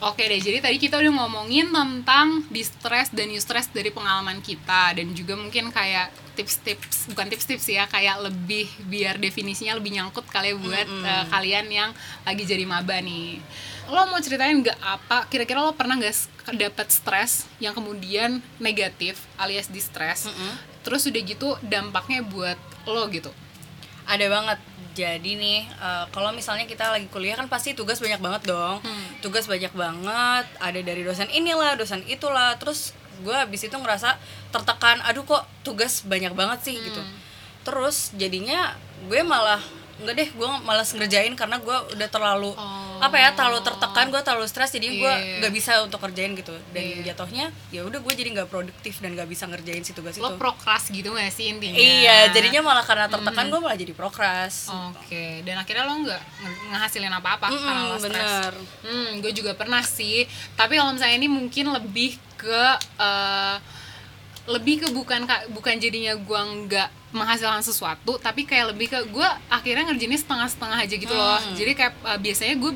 Oke 0.03 0.27
deh, 0.27 0.35
jadi 0.35 0.59
tadi 0.59 0.83
kita 0.83 0.99
udah 0.99 1.15
ngomongin 1.15 1.71
tentang 1.71 2.43
distress 2.51 3.07
dan 3.15 3.31
eustress 3.31 3.71
dari 3.71 3.87
pengalaman 3.87 4.43
kita 4.43 4.99
dan 4.99 5.07
juga 5.15 5.39
mungkin 5.39 5.71
kayak 5.71 6.11
tips-tips 6.35 7.07
bukan 7.15 7.31
tips-tips 7.31 7.71
ya 7.71 7.87
kayak 7.87 8.19
lebih 8.19 8.67
biar 8.91 9.15
definisinya 9.15 9.79
lebih 9.79 9.95
nyangkut 9.95 10.27
kali 10.27 10.51
ya 10.51 10.59
buat 10.59 10.87
mm 10.91 10.99
-hmm. 10.99 11.07
uh, 11.07 11.25
kalian 11.31 11.65
yang 11.71 11.89
lagi 12.27 12.43
jadi 12.43 12.67
maba 12.67 12.99
nih. 12.99 13.39
Lo 13.87 14.03
mau 14.11 14.19
ceritain 14.19 14.59
nggak 14.59 14.75
apa? 14.83 15.23
Kira-kira 15.31 15.63
lo 15.63 15.71
pernah 15.71 15.95
nggak 15.95 16.32
dapat 16.51 16.91
stres 16.91 17.47
yang 17.63 17.71
kemudian 17.71 18.43
negatif 18.59 19.23
alias 19.39 19.71
distress? 19.71 20.27
Mm 20.27 20.35
-hmm. 20.35 20.53
Terus 20.83 21.07
udah 21.07 21.21
gitu 21.23 21.49
dampaknya 21.63 22.19
buat 22.27 22.59
lo 22.83 23.07
gitu? 23.07 23.31
Ada 24.03 24.27
banget 24.27 24.59
jadi 24.93 25.25
nih 25.25 25.65
uh, 25.81 26.05
kalau 26.13 26.29
misalnya 26.31 26.69
kita 26.69 26.93
lagi 26.93 27.09
kuliah 27.09 27.33
kan 27.33 27.49
pasti 27.49 27.73
tugas 27.73 27.97
banyak 27.97 28.21
banget 28.21 28.45
dong 28.45 28.77
hmm. 28.79 29.25
tugas 29.25 29.49
banyak 29.49 29.73
banget 29.73 30.45
ada 30.61 30.79
dari 30.85 31.01
dosen 31.01 31.25
inilah 31.33 31.73
dosen 31.73 32.05
itulah 32.05 32.53
terus 32.61 32.93
gue 33.25 33.33
habis 33.33 33.65
itu 33.65 33.73
ngerasa 33.73 34.21
tertekan 34.53 35.01
aduh 35.01 35.25
kok 35.25 35.43
tugas 35.65 36.05
banyak 36.05 36.33
banget 36.37 36.61
sih 36.69 36.77
gitu. 36.77 37.01
hmm. 37.01 37.09
gitu 37.09 37.21
terus 37.65 38.13
jadinya 38.13 38.77
gue 39.09 39.21
malah 39.25 39.59
enggak 40.01 40.15
deh 40.17 40.29
gue 40.33 40.49
malas 40.65 40.89
ngerjain 40.89 41.33
karena 41.37 41.61
gue 41.61 41.77
udah 41.93 42.09
terlalu 42.09 42.51
oh. 42.57 42.97
apa 42.97 43.13
ya 43.21 43.29
terlalu 43.37 43.61
tertekan 43.61 44.09
gue 44.09 44.21
terlalu 44.25 44.45
stres 44.49 44.73
jadi 44.73 44.87
gue 44.89 45.13
yeah. 45.13 45.37
nggak 45.43 45.53
bisa 45.53 45.85
untuk 45.85 46.01
kerjain 46.01 46.33
gitu 46.33 46.55
dan 46.73 46.81
yeah. 46.81 47.05
jatohnya 47.13 47.45
ya 47.69 47.85
udah 47.85 48.01
gue 48.01 48.13
jadi 48.17 48.29
nggak 48.33 48.49
produktif 48.49 48.97
dan 49.05 49.13
nggak 49.13 49.29
bisa 49.29 49.45
ngerjain 49.45 49.85
si 49.85 49.93
tugas 49.93 50.17
lo 50.17 50.33
itu 50.33 50.41
prokras 50.41 50.89
gitu 50.89 51.13
gak 51.13 51.29
sih 51.29 51.53
intinya 51.53 51.77
iya 51.77 52.33
jadinya 52.33 52.65
malah 52.65 52.81
karena 52.81 53.05
tertekan 53.05 53.45
mm. 53.47 53.51
gue 53.53 53.59
malah 53.61 53.77
jadi 53.77 53.93
prokras 53.93 54.73
oke 54.73 55.05
okay. 55.05 55.45
dan 55.45 55.61
akhirnya 55.61 55.85
lo 55.85 55.93
nggak 56.01 56.23
ngehasilin 56.73 57.13
apa 57.13 57.29
apa 57.37 57.47
mm 57.53 57.61
karena 57.63 57.81
lo 57.85 57.97
stres 58.01 58.31
hmm 58.81 59.09
gue 59.21 59.31
juga 59.31 59.53
pernah 59.53 59.85
sih 59.85 60.25
tapi 60.57 60.81
kalau 60.81 60.97
misalnya 60.97 61.17
ini 61.21 61.29
mungkin 61.29 61.69
lebih 61.69 62.17
ke 62.33 62.63
uh, 62.99 63.55
lebih 64.43 64.83
ke 64.83 64.87
bukan 64.91 65.23
bukan 65.55 65.75
jadinya 65.79 66.19
gue 66.19 66.41
nggak 66.67 67.15
menghasilkan 67.15 67.63
sesuatu 67.63 68.19
tapi 68.19 68.43
kayak 68.43 68.75
lebih 68.75 68.91
ke 68.91 68.99
gue 69.07 69.27
akhirnya 69.47 69.87
ngerjainnya 69.87 70.19
setengah-setengah 70.19 70.77
aja 70.83 70.95
gitu 70.99 71.13
loh. 71.15 71.39
Hmm. 71.39 71.55
jadi 71.55 71.71
kayak 71.77 71.93
uh, 72.03 72.19
biasanya 72.19 72.55
gue 72.59 72.71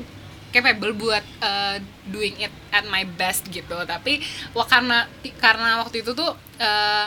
capable 0.48 0.96
buat 0.96 1.24
uh, 1.44 1.76
doing 2.08 2.32
it 2.40 2.52
at 2.72 2.88
my 2.88 3.04
best 3.04 3.44
gitu. 3.52 3.76
Tapi 3.84 4.24
wah 4.56 4.64
karena 4.64 5.04
karena 5.36 5.84
waktu 5.84 6.00
itu 6.00 6.16
tuh 6.16 6.32
uh, 6.56 7.06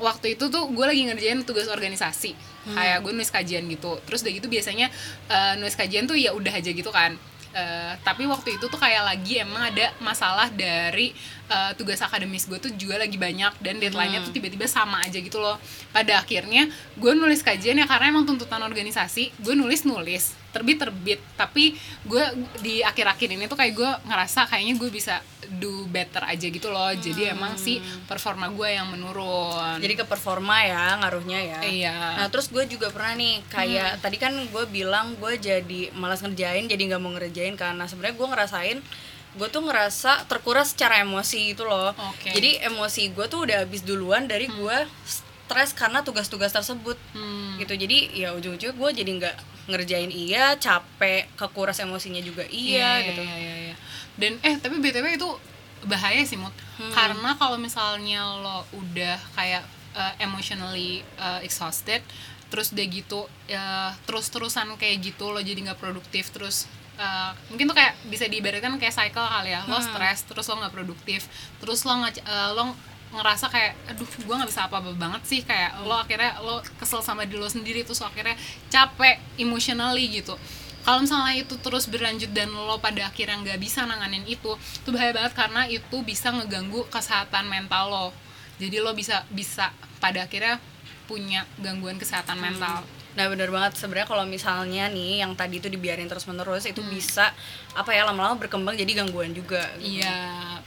waktu 0.00 0.40
itu 0.40 0.48
tuh 0.48 0.72
gue 0.72 0.84
lagi 0.88 1.02
ngerjain 1.04 1.44
tugas 1.44 1.68
organisasi. 1.68 2.56
Hmm. 2.66 2.74
kayak 2.74 2.98
gue 3.04 3.12
nulis 3.14 3.30
kajian 3.30 3.62
gitu. 3.70 4.00
Terus 4.08 4.24
udah 4.24 4.32
gitu 4.40 4.48
biasanya 4.48 4.88
uh, 5.28 5.54
nulis 5.60 5.76
kajian 5.76 6.08
tuh 6.08 6.16
ya 6.16 6.32
udah 6.32 6.50
aja 6.50 6.72
gitu 6.72 6.88
kan 6.90 7.14
eh, 7.56 7.92
tapi 8.04 8.28
waktu 8.28 8.60
itu 8.60 8.68
tuh 8.68 8.76
kayak 8.76 9.02
lagi 9.08 9.40
emang 9.40 9.72
ada 9.72 9.96
masalah 10.04 10.52
dari 10.52 11.16
eh, 11.48 11.72
tugas 11.80 11.98
akademis 12.04 12.44
gue 12.44 12.60
tuh 12.60 12.72
juga 12.76 13.00
lagi 13.00 13.16
banyak 13.16 13.56
dan 13.64 13.80
deadline-nya 13.80 14.20
tuh 14.28 14.36
tiba-tiba 14.36 14.68
sama 14.68 15.00
aja 15.08 15.16
gitu 15.16 15.40
loh. 15.40 15.56
Pada 15.90 16.20
akhirnya 16.20 16.68
gue 17.00 17.12
nulis 17.16 17.40
kajian 17.40 17.80
ya 17.80 17.88
karena 17.88 18.12
emang 18.12 18.28
tuntutan 18.28 18.60
organisasi 18.60 19.32
gue 19.40 19.54
nulis 19.56 19.88
nulis 19.88 20.45
terbit 20.56 20.78
terbit. 20.80 21.20
Tapi 21.36 21.76
gue 22.08 22.24
di 22.64 22.80
akhir-akhir 22.80 23.28
ini 23.36 23.44
tuh 23.44 23.60
kayak 23.60 23.74
gue 23.76 23.90
ngerasa 24.08 24.48
kayaknya 24.48 24.74
gue 24.80 24.88
bisa 24.88 25.20
do 25.60 25.84
better 25.92 26.24
aja 26.24 26.46
gitu 26.48 26.72
loh. 26.72 26.88
Jadi 26.96 27.28
emang 27.28 27.60
sih 27.60 27.78
performa 28.08 28.48
gue 28.48 28.68
yang 28.72 28.88
menurun. 28.88 29.76
Jadi 29.78 29.94
ke 30.00 30.04
performa 30.08 30.64
ya 30.64 30.96
ngaruhnya 31.04 31.40
ya. 31.44 31.60
Iya. 31.66 31.96
nah 32.16 32.26
terus 32.32 32.48
gue 32.48 32.64
juga 32.64 32.88
pernah 32.88 33.12
nih 33.18 33.44
kayak 33.52 34.00
tadi 34.00 34.16
kan 34.16 34.32
gue 34.32 34.64
bilang 34.72 35.12
gue 35.20 35.36
jadi 35.36 35.92
malas 35.92 36.24
ngerjain 36.24 36.64
jadi 36.70 36.82
nggak 36.94 37.02
mau 37.02 37.12
ngerjain 37.12 37.54
karena 37.58 37.84
sebenarnya 37.84 38.16
gue 38.16 38.28
ngerasain 38.28 38.78
gue 39.36 39.48
tuh 39.52 39.62
ngerasa 39.68 40.24
terkuras 40.32 40.72
secara 40.72 41.04
emosi 41.04 41.52
gitu 41.52 41.68
loh. 41.68 41.92
Oke. 41.92 42.32
jadi 42.32 42.72
emosi 42.72 43.12
gue 43.12 43.26
tuh 43.28 43.44
udah 43.44 43.68
habis 43.68 43.84
duluan 43.84 44.24
dari 44.24 44.48
gue 44.48 44.76
stres 45.04 45.76
karena 45.76 46.00
tugas-tugas 46.02 46.50
tersebut. 46.50 46.96
Hmm. 47.12 47.60
gitu. 47.60 47.76
Jadi 47.76 48.16
ya 48.16 48.34
ujung-ujungnya 48.34 48.74
gue 48.74 48.90
jadi 49.04 49.10
nggak 49.22 49.36
ngerjain 49.66 50.08
iya 50.08 50.54
capek 50.56 51.26
kekuras 51.34 51.78
emosinya 51.78 52.22
juga 52.22 52.46
iya, 52.46 53.02
gitu 53.02 53.22
iya, 53.22 53.36
iya, 53.36 53.54
iya. 53.70 53.74
dan 54.14 54.38
eh 54.40 54.54
tapi 54.56 54.78
btw 54.78 55.18
itu 55.18 55.28
bahaya 55.84 56.22
sih 56.22 56.38
mut 56.38 56.54
Hmm. 56.76 56.92
karena 56.92 57.32
kalau 57.40 57.56
misalnya 57.56 58.20
lo 58.36 58.60
udah 58.76 59.16
kayak 59.32 59.64
uh, 59.96 60.12
emotionally 60.20 61.00
uh, 61.16 61.40
exhausted 61.40 62.04
terus 62.46 62.68
udah 62.68 62.84
gitu 62.84 63.24
uh, 63.48 63.90
terus 64.04 64.28
terusan 64.28 64.76
kayak 64.76 65.00
gitu 65.00 65.32
lo 65.32 65.40
jadi 65.40 65.56
nggak 65.56 65.80
produktif 65.80 66.28
terus 66.30 66.68
uh, 67.00 67.32
mungkin 67.48 67.72
tuh 67.72 67.76
kayak 67.80 67.96
bisa 68.12 68.28
diibaratkan 68.28 68.76
kayak 68.76 68.92
cycle 68.92 69.24
kali 69.24 69.56
ya 69.56 69.64
Hmm. 69.64 69.72
lo 69.72 69.80
stres 69.80 70.28
terus 70.28 70.44
lo 70.46 70.60
nggak 70.60 70.74
produktif 70.76 71.32
terus 71.58 71.80
lo 71.82 71.96
nggak 71.96 72.20
uh, 72.28 72.50
lo 72.52 72.76
ngerasa 73.14 73.46
kayak 73.50 73.72
aduh 73.90 74.06
gue 74.06 74.34
nggak 74.34 74.50
bisa 74.50 74.66
apa-apa 74.66 74.90
banget 74.96 75.22
sih. 75.26 75.40
Kayak 75.42 75.82
lo 75.86 75.94
akhirnya 75.98 76.38
lo 76.42 76.62
kesel 76.80 77.00
sama 77.02 77.26
diri 77.26 77.38
lo 77.38 77.50
sendiri 77.50 77.82
terus 77.86 78.02
lo 78.02 78.10
akhirnya 78.10 78.34
capek 78.72 79.18
emotionally 79.38 80.10
gitu. 80.10 80.34
Kalau 80.86 81.02
misalnya 81.02 81.34
itu 81.34 81.58
terus 81.58 81.90
berlanjut 81.90 82.30
dan 82.30 82.46
lo 82.54 82.78
pada 82.78 83.10
akhirnya 83.10 83.42
nggak 83.42 83.58
bisa 83.58 83.82
nanganin 83.82 84.22
itu 84.22 84.54
itu 84.54 84.88
bahaya 84.94 85.10
banget 85.10 85.34
karena 85.34 85.66
itu 85.66 85.96
bisa 86.06 86.30
ngeganggu 86.30 86.86
kesehatan 86.90 87.50
mental 87.50 87.90
lo. 87.90 88.06
Jadi 88.62 88.78
lo 88.78 88.94
bisa 88.94 89.26
bisa 89.34 89.74
pada 89.98 90.24
akhirnya 90.24 90.62
punya 91.10 91.42
gangguan 91.58 91.98
kesehatan 91.98 92.38
mental. 92.38 92.86
Nah 93.16 93.26
bener 93.32 93.48
banget. 93.48 93.80
Sebenarnya 93.80 94.06
kalau 94.06 94.24
misalnya 94.28 94.86
nih 94.92 95.26
yang 95.26 95.32
tadi 95.34 95.58
itu 95.58 95.66
dibiarin 95.66 96.06
terus 96.06 96.28
menerus 96.28 96.68
itu 96.68 96.84
bisa 96.86 97.34
apa 97.74 97.90
ya 97.90 98.06
lama-lama 98.06 98.38
berkembang 98.38 98.78
jadi 98.78 99.02
gangguan 99.02 99.32
juga. 99.34 99.66
Iya. 99.82 100.60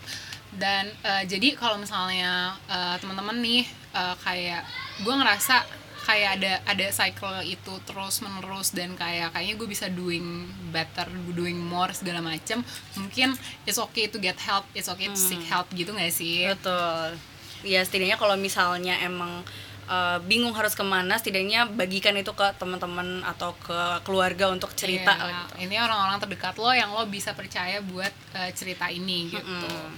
Dan 0.55 0.89
eh, 1.05 1.23
jadi 1.29 1.53
kalau 1.53 1.77
misalnya 1.77 2.57
eh, 2.69 2.95
teman-teman 2.97 3.37
nih 3.41 3.63
eh, 3.93 4.15
kayak 4.23 4.65
gue 5.05 5.13
ngerasa 5.13 5.79
kayak 6.09 6.41
ada 6.41 6.53
ada 6.65 6.87
cycle 6.89 7.37
itu 7.45 7.73
terus 7.85 8.25
menerus 8.25 8.73
dan 8.73 8.97
kayak 8.97 9.29
kayaknya 9.29 9.55
gue 9.61 9.67
bisa 9.69 9.85
doing 9.93 10.49
better, 10.73 11.05
doing 11.37 11.59
more 11.59 11.93
segala 11.93 12.17
macam. 12.23 12.65
Mungkin 12.97 13.37
it's 13.69 13.77
okay 13.77 14.09
to 14.09 14.17
get 14.17 14.39
help, 14.41 14.65
it's 14.73 14.89
okay 14.89 15.05
to 15.05 15.19
seek 15.19 15.45
help 15.45 15.69
gitu 15.77 15.93
gak 15.93 16.09
sih? 16.09 16.49
Betul. 16.49 17.13
Ya 17.61 17.85
setidaknya 17.85 18.17
kalau 18.17 18.39
misalnya 18.39 18.97
emang 19.05 19.45
uh, 19.89 20.17
bingung 20.23 20.53
harus 20.53 20.77
ke 20.77 20.85
mana, 20.85 21.17
setidaknya 21.17 21.67
bagikan 21.67 22.15
itu 22.15 22.31
ke 22.31 22.47
teman-teman 22.55 23.25
atau 23.25 23.57
ke 23.57 24.01
keluarga 24.05 24.53
untuk 24.53 24.71
cerita. 24.77 25.13
Iya, 25.13 25.29
gitu. 25.29 25.53
Ini 25.67 25.75
orang-orang 25.83 26.17
terdekat 26.21 26.55
lo 26.61 26.71
yang 26.71 26.93
lo 26.93 27.03
bisa 27.09 27.33
percaya 27.33 27.81
buat 27.83 28.13
eh, 28.37 28.51
cerita 28.53 28.87
ini 28.87 29.33
gitu. 29.33 29.45
Mm. 29.45 29.93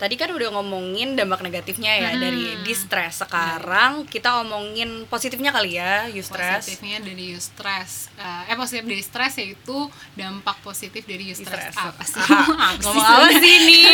Tadi 0.00 0.16
kan 0.16 0.32
udah 0.32 0.48
ngomongin 0.50 1.12
dampak 1.12 1.44
negatifnya 1.44 1.92
ya 1.94 2.10
Hmm. 2.10 2.18
dari 2.18 2.44
distress. 2.62 3.20
Sekarang 3.20 4.08
kita 4.08 4.40
omongin 4.40 5.04
positifnya 5.04 5.52
kali 5.52 5.76
ya, 5.76 6.08
eustress. 6.08 6.64
positifnya 6.64 7.04
dari 7.04 7.30
eustress 7.30 8.08
Eh, 8.16 8.48
eh 8.48 8.56
positif 8.56 8.80
dari 8.82 9.00
stres 9.00 9.32
yaitu 9.36 9.76
dampak 10.14 10.56
positif 10.60 11.04
dari 11.04 11.28
eustress 11.28 11.72
apa 11.74 12.00
sih 12.02 12.16
ngomong 12.80 12.96
apa 12.98 13.28
sih 13.34 13.56
nih? 13.60 13.84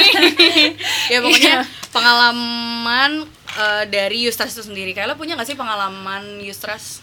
ya 1.12 1.18
pokoknya 1.20 1.54
Iya. 1.56 1.62
pengalaman 1.90 3.10
uh, 3.56 3.84
dari 3.86 4.25
eustress 4.25 4.52
itu 4.52 4.62
sendiri. 4.64 4.94
Lo 5.00 5.14
punya 5.14 5.34
gak 5.34 5.44
sih 5.44 5.54
pengalaman 5.54 6.38
eustress? 6.40 7.02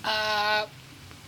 Eh, 0.00 0.62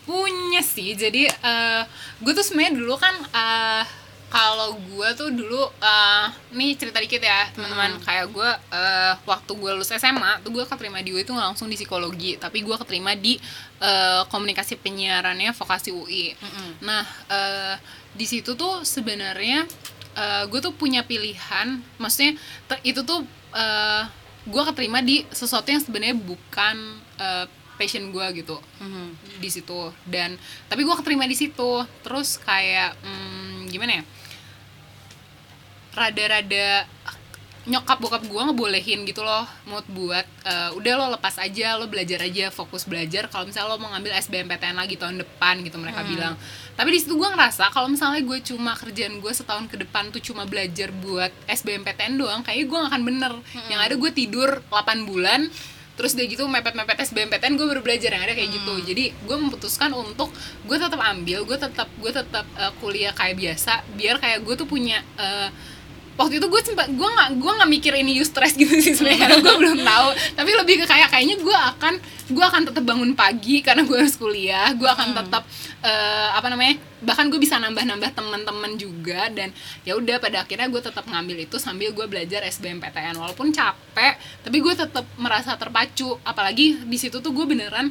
punya 0.03 0.59
sih 0.59 0.93
jadi 0.93 1.29
eh, 1.29 1.83
gue 2.19 2.33
tuh 2.33 2.43
sebenarnya 2.43 2.75
dulu 2.75 2.97
kan 2.97 3.13
eh, 3.15 3.83
kalau 4.31 4.79
gue 4.79 5.09
tuh 5.13 5.29
dulu 5.29 5.59
eh, 5.83 6.27
nih 6.55 6.79
cerita 6.79 7.03
dikit 7.03 7.19
ya 7.19 7.51
teman-teman. 7.51 7.99
Kayak 8.01 8.31
gue 8.31 8.51
eh, 8.71 9.13
waktu 9.27 9.51
gue 9.53 9.71
lulus 9.75 9.91
SMA 9.91 10.39
tuh 10.41 10.55
gue 10.55 10.63
keterima 10.65 11.03
di 11.03 11.11
UI 11.11 11.23
itu 11.23 11.35
nggak 11.35 11.49
langsung 11.51 11.67
di 11.67 11.75
psikologi 11.75 12.39
tapi 12.39 12.63
gue 12.63 12.77
keterima 12.79 13.19
di 13.19 13.35
eh, 13.83 14.23
komunikasi 14.31 14.79
penyiarannya 14.79 15.51
vokasi 15.51 15.91
UI 15.91 16.33
nah 16.81 17.03
eh, 17.27 17.75
di 18.15 18.27
situ 18.27 18.55
tuh 18.55 18.87
sebenarnya 18.87 19.67
eh, 20.15 20.43
gue 20.47 20.61
tuh 20.63 20.71
punya 20.73 21.03
pilihan 21.03 21.83
maksudnya 21.99 22.39
ter- 22.71 22.83
itu 22.87 23.03
tuh 23.03 23.27
eh, 23.51 24.03
gue 24.47 24.63
keterima 24.63 25.03
di 25.03 25.27
sesuatu 25.29 25.69
yang 25.69 25.83
sebenarnya 25.83 26.17
bukan 26.17 26.77
eh, 27.19 27.47
passion 27.81 28.13
gue 28.13 28.45
gitu. 28.45 28.61
Di 29.41 29.49
situ. 29.49 29.89
Dan 30.05 30.37
tapi 30.69 30.85
gue 30.85 30.95
keterima 31.01 31.25
di 31.25 31.33
situ. 31.33 31.81
Terus 32.05 32.37
kayak 32.37 33.01
hmm, 33.01 33.73
gimana 33.73 33.93
ya? 33.99 34.05
Rada-rada 35.97 36.85
nyokap 37.69 38.01
bokap 38.01 38.25
gue 38.25 38.41
ngebolehin 38.41 39.05
gitu 39.05 39.21
loh 39.21 39.45
mood 39.69 39.85
buat 39.93 40.25
eh, 40.49 40.71
udah 40.81 40.93
lo 40.97 41.07
lepas 41.13 41.37
aja 41.37 41.77
lo 41.77 41.93
belajar 41.93 42.25
aja 42.25 42.49
fokus 42.49 42.89
belajar. 42.89 43.29
Kalau 43.29 43.45
misalnya 43.45 43.69
lo 43.69 43.77
mau 43.77 43.93
ngambil 43.93 44.17
SBMPTN 44.17 44.81
lagi 44.81 44.97
tahun 44.97 45.21
depan 45.21 45.61
gitu 45.61 45.77
mereka 45.77 46.01
bilang. 46.09 46.41
Tapi 46.73 46.89
di 46.89 46.99
situ 47.05 47.21
gue 47.21 47.29
ngerasa 47.29 47.69
kalau 47.69 47.93
misalnya 47.93 48.25
gue 48.25 48.39
cuma 48.41 48.73
kerjaan 48.73 49.21
gue 49.21 49.33
setahun 49.33 49.69
ke 49.69 49.77
depan 49.77 50.09
tuh 50.09 50.25
cuma 50.25 50.49
belajar 50.49 50.89
buat 50.89 51.29
SBMPTN 51.47 52.17
doang 52.17 52.41
kayaknya 52.41 52.65
gue 52.65 52.79
gak 52.81 52.91
akan 52.97 53.05
bener. 53.05 53.33
Yang 53.69 53.81
ada 53.85 53.95
gue 54.01 54.11
tidur 54.17 54.51
8 54.73 55.05
bulan 55.05 55.41
terus 56.01 56.17
udah 56.17 56.27
gitu 56.33 56.49
mepet-mepet 56.49 56.97
SBMPTN 57.13 57.61
gue 57.61 57.67
baru 57.69 57.85
belajar 57.85 58.17
yang 58.17 58.25
ada 58.25 58.33
kayak 58.33 58.57
gitu. 58.57 58.73
Jadi 58.89 59.13
gue 59.13 59.37
memutuskan 59.37 59.93
untuk 59.93 60.33
gue 60.65 60.77
tetap 60.81 60.97
ambil 60.97 61.45
gue 61.45 61.59
tetap 61.61 61.93
gue 62.01 62.09
tetap 62.09 62.49
eh, 62.57 62.73
kuliah 62.81 63.13
kayak 63.13 63.37
biasa 63.37 63.85
biar 64.01 64.17
kayak 64.17 64.41
gue 64.41 64.55
tuh 64.57 64.65
punya 64.65 65.05
eh, 65.21 65.53
waktu 66.19 66.37
itu 66.37 66.47
gue 66.47 66.61
sempat 66.63 66.89
gue 66.91 67.09
nggak 67.09 67.29
gue 67.41 67.53
nggak 67.59 67.71
mikir 67.71 67.93
ini 67.97 68.21
eustress 68.21 68.53
gitu 68.53 68.71
sih 68.81 68.93
sebenarnya 68.93 69.21
karena 69.27 69.37
gue 69.41 69.55
belum 69.57 69.79
tahu. 69.81 70.09
Tapi 70.37 70.51
lebih 70.53 70.75
ke 70.83 70.87
kayak 70.87 71.09
kayaknya 71.09 71.37
gue 71.41 71.57
akan 71.57 71.95
gue 72.31 72.45
akan 72.45 72.63
tetap 72.71 72.85
bangun 72.87 73.13
pagi 73.17 73.65
karena 73.65 73.83
gue 73.87 73.97
harus 73.97 74.15
kuliah. 74.21 74.71
Gue 74.77 74.89
akan 74.91 75.17
tetap 75.17 75.43
eh, 75.81 76.29
apa 76.35 76.47
namanya 76.53 76.77
bahkan 77.01 77.33
gue 77.33 77.41
bisa 77.41 77.57
nambah-nambah 77.57 78.11
teman-teman 78.13 78.73
juga. 78.77 79.33
Dan 79.33 79.55
ya 79.83 79.97
udah 79.97 80.21
pada 80.21 80.45
akhirnya 80.45 80.69
gue 80.69 80.83
tetap 80.83 81.05
ngambil 81.09 81.49
itu 81.49 81.57
sambil 81.57 81.91
gue 81.97 82.07
belajar 82.07 82.45
SBMPTN 82.45 83.17
walaupun 83.17 83.51
capek 83.51 84.21
tapi 84.45 84.57
gue 84.61 84.75
tetap 84.77 85.05
merasa 85.17 85.57
terpacu. 85.57 86.21
Apalagi 86.27 86.85
di 86.85 86.99
situ 87.01 87.25
tuh 87.25 87.33
gue 87.33 87.47
beneran 87.49 87.91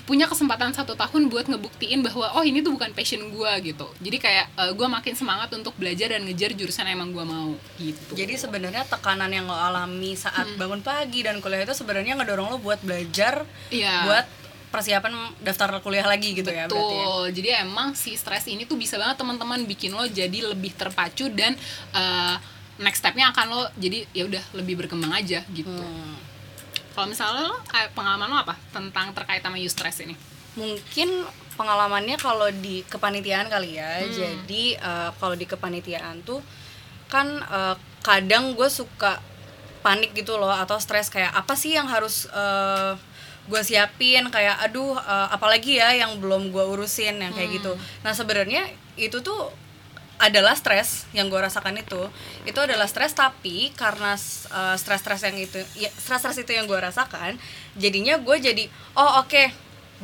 punya 0.00 0.24
kesempatan 0.24 0.70
satu 0.70 0.92
tahun 0.92 1.28
buat 1.28 1.46
ngebuktiin 1.46 2.00
bahwa 2.00 2.34
oh 2.34 2.42
ini 2.42 2.60
tuh 2.60 2.72
bukan 2.72 2.90
passion 2.90 3.20
gue 3.26 3.52
gitu 3.62 3.86
jadi 3.98 4.16
kayak 4.16 4.46
eh, 4.54 4.72
gue 4.72 4.86
makin 4.86 5.14
semangat 5.14 5.50
untuk 5.50 5.72
belajar 5.74 6.12
dan 6.12 6.24
ngejar 6.24 6.52
jurusan 6.52 6.84
yang 6.84 6.98
emang 6.98 7.10
gue 7.10 7.24
mau 7.24 7.50
gitu 7.76 8.12
Jadi 8.12 8.34
sebenarnya 8.34 8.84
tekanan 8.84 9.30
yang 9.30 9.44
lo 9.44 9.54
alami 9.54 10.12
saat 10.14 10.46
bangun 10.54 10.80
pagi 10.80 11.22
dan 11.22 11.38
kuliah 11.38 11.62
itu 11.62 11.72
sebenarnya 11.72 12.16
ngedorong 12.16 12.48
lo 12.48 12.58
buat 12.58 12.80
belajar, 12.80 13.46
Iya. 13.68 14.04
buat 14.04 14.26
persiapan 14.70 15.10
daftar 15.42 15.80
kuliah 15.80 16.06
lagi 16.06 16.30
gitu 16.32 16.46
ya 16.46 16.64
berarti. 16.64 16.78
ya. 16.78 16.86
Betul. 17.02 17.24
Jadi 17.34 17.48
emang 17.58 17.88
si 17.92 18.14
stres 18.14 18.46
ini 18.46 18.62
tuh 18.62 18.78
bisa 18.78 18.94
banget 18.94 19.18
teman-teman 19.18 19.66
bikin 19.66 19.90
lo 19.90 20.06
jadi 20.06 20.46
lebih 20.46 20.74
terpacu 20.74 21.26
dan 21.30 21.58
eh, 21.90 22.34
next 22.78 23.02
stepnya 23.02 23.28
akan 23.30 23.46
lo 23.50 23.62
jadi 23.76 24.06
ya 24.10 24.24
udah 24.24 24.44
lebih 24.54 24.78
berkembang 24.78 25.10
aja 25.12 25.42
gitu. 25.50 25.66
Hmm. 25.68 26.14
Kalau 27.00 27.16
misalnya 27.16 27.48
lo 27.48 27.56
kayak 27.64 27.96
pengalaman 27.96 28.28
lo 28.28 28.44
apa 28.44 28.60
tentang 28.76 29.16
terkait 29.16 29.40
sama 29.40 29.56
eustress 29.56 30.04
ini? 30.04 30.12
Mungkin 30.52 31.24
pengalamannya 31.56 32.20
kalau 32.20 32.52
di 32.52 32.84
kepanitiaan 32.84 33.48
kali 33.48 33.80
ya. 33.80 34.04
Hmm. 34.04 34.12
Jadi 34.12 34.76
eh, 34.76 35.08
kalau 35.16 35.32
di 35.32 35.48
kepanitiaan 35.48 36.20
tuh 36.28 36.44
kan 37.08 37.40
eh, 37.40 37.74
kadang 38.04 38.52
gue 38.52 38.68
suka 38.68 39.16
panik 39.80 40.12
gitu 40.12 40.36
loh 40.36 40.52
atau 40.52 40.76
stres 40.76 41.08
kayak 41.08 41.32
apa 41.32 41.56
sih 41.56 41.72
yang 41.72 41.88
harus 41.88 42.28
eh, 42.36 42.92
gue 43.48 43.62
siapin 43.64 44.28
kayak 44.28 44.60
aduh 44.68 44.92
eh, 45.00 45.28
apalagi 45.32 45.80
ya 45.80 45.96
yang 45.96 46.20
belum 46.20 46.52
gue 46.52 46.64
urusin 46.68 47.16
yang 47.16 47.32
kayak 47.32 47.64
gitu. 47.64 47.80
Nah 48.04 48.12
sebenarnya 48.12 48.68
itu 49.00 49.24
tuh 49.24 49.48
adalah 50.20 50.52
stres 50.52 51.08
yang 51.16 51.32
gue 51.32 51.40
rasakan 51.40 51.80
itu. 51.80 52.12
Itu 52.44 52.60
adalah 52.60 52.84
stres 52.84 53.16
tapi 53.16 53.72
karena 53.72 54.14
uh, 54.52 54.76
stres-stres 54.76 55.24
yang 55.24 55.36
itu 55.40 55.58
ya 55.74 55.88
stres-stres 55.88 56.44
itu 56.44 56.52
yang 56.52 56.68
gue 56.68 56.76
rasakan 56.76 57.40
jadinya 57.80 58.20
gue 58.20 58.36
jadi 58.36 58.68
oh 59.00 59.24
oke 59.24 59.48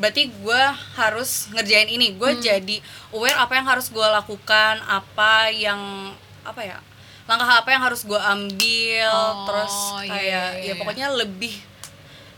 berarti 0.01 0.33
gue 0.33 0.63
harus 0.97 1.53
ngerjain 1.53 1.93
ini. 1.93 2.17
Gue 2.17 2.41
jadi 2.41 2.81
aware 3.13 3.37
apa 3.37 3.53
yang 3.61 3.69
harus 3.69 3.93
gue 3.93 4.07
lakukan 4.09 4.81
apa 4.89 5.53
yang 5.53 6.13
apa 6.43 6.63
ya 6.65 6.79
langkah 7.27 7.59
apa 7.59 7.69
yang 7.75 7.83
harus 7.83 8.07
gue 8.07 8.21
ambil 8.23 9.11
Oh, 9.11 9.51
terus 9.51 9.75
iya, 10.07 10.11
kayak 10.15 10.23
iya, 10.23 10.43
ya 10.63 10.65
iya. 10.71 10.75
pokoknya 10.79 11.07
lebih 11.11 11.55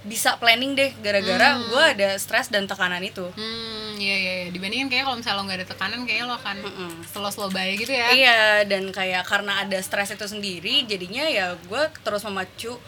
bisa 0.09 0.41
planning 0.41 0.73
deh 0.73 0.91
gara-gara 1.05 1.61
gue 1.61 1.83
ada 1.99 2.09
stres 2.17 2.49
dan 2.49 2.65
tekanan 2.65 3.05
itu. 3.05 3.29
Hmm, 3.37 3.78
iya 3.99 4.17
iya 4.17 4.33
iya. 4.43 4.49
Dibandingin 4.55 4.89
kayak 4.89 5.05
kalau 5.05 5.19
misalnya 5.19 5.39
lo 5.39 5.43
nggak 5.45 5.59
ada 5.61 5.69
tekanan 5.69 6.01
kayaknya 6.07 6.27
lo 6.31 6.35
akan 6.39 6.57
slow-slow 7.11 7.51
baik 7.51 7.85
gitu 7.85 7.93
ya. 7.93 8.09
Iya, 8.15 8.41
dan 8.65 8.89
kayak 8.95 9.27
karena 9.27 9.67
ada 9.67 9.79
stres 9.83 10.15
itu 10.15 10.25
sendiri, 10.25 10.87
jadinya 10.87 11.27
ya 11.27 11.59
gue 11.59 11.83
terus 12.07 12.23
memacu 12.23 12.79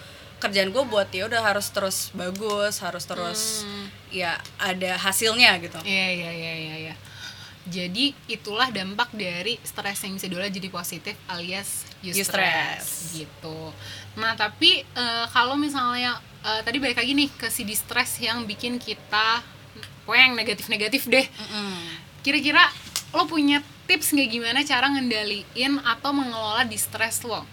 kerjaan 0.40 0.72
gue 0.72 0.84
buat 0.88 1.12
ya 1.12 1.28
udah 1.28 1.44
harus 1.44 1.68
terus 1.68 2.08
bagus, 2.16 2.80
harus 2.80 3.04
terus 3.04 3.68
ya 4.08 4.40
ada 4.56 4.96
hasilnya 4.96 5.60
gitu. 5.60 5.76
Iya 5.84 6.06
iya 6.16 6.30
iya 6.32 6.54
iya 6.56 6.76
iya. 6.88 6.94
Jadi 7.68 8.16
itulah 8.26 8.72
dampak 8.72 9.12
dari 9.12 9.60
stres 9.60 10.00
yang 10.02 10.16
bisa 10.16 10.26
diolah 10.32 10.48
jadi 10.48 10.72
positif 10.72 11.14
alias 11.28 11.84
Eustress. 12.00 12.24
eustress 12.24 12.84
gitu. 13.20 13.58
Nah 14.16 14.32
tapi 14.32 14.80
eh, 14.80 15.26
kalau 15.28 15.60
misalnya 15.60 16.16
eh, 16.40 16.64
tadi 16.64 16.80
balik 16.80 16.96
lagi 16.96 17.12
nih 17.12 17.28
ke 17.36 17.52
si 17.52 17.68
distress 17.68 18.16
yang 18.24 18.48
bikin 18.48 18.80
kita 18.80 19.44
pokoknya 20.10 20.26
yang 20.26 20.38
negatif-negatif 20.42 21.06
deh. 21.06 21.22
Kira-kira 22.20 22.66
lo 23.14 23.30
punya 23.30 23.62
tips 23.86 24.10
nggak 24.10 24.26
gimana 24.28 24.66
cara 24.66 24.90
ngendaliin 24.90 25.78
atau 25.86 26.10
mengelola 26.10 26.66
distress 26.66 27.22
lo? 27.22 27.46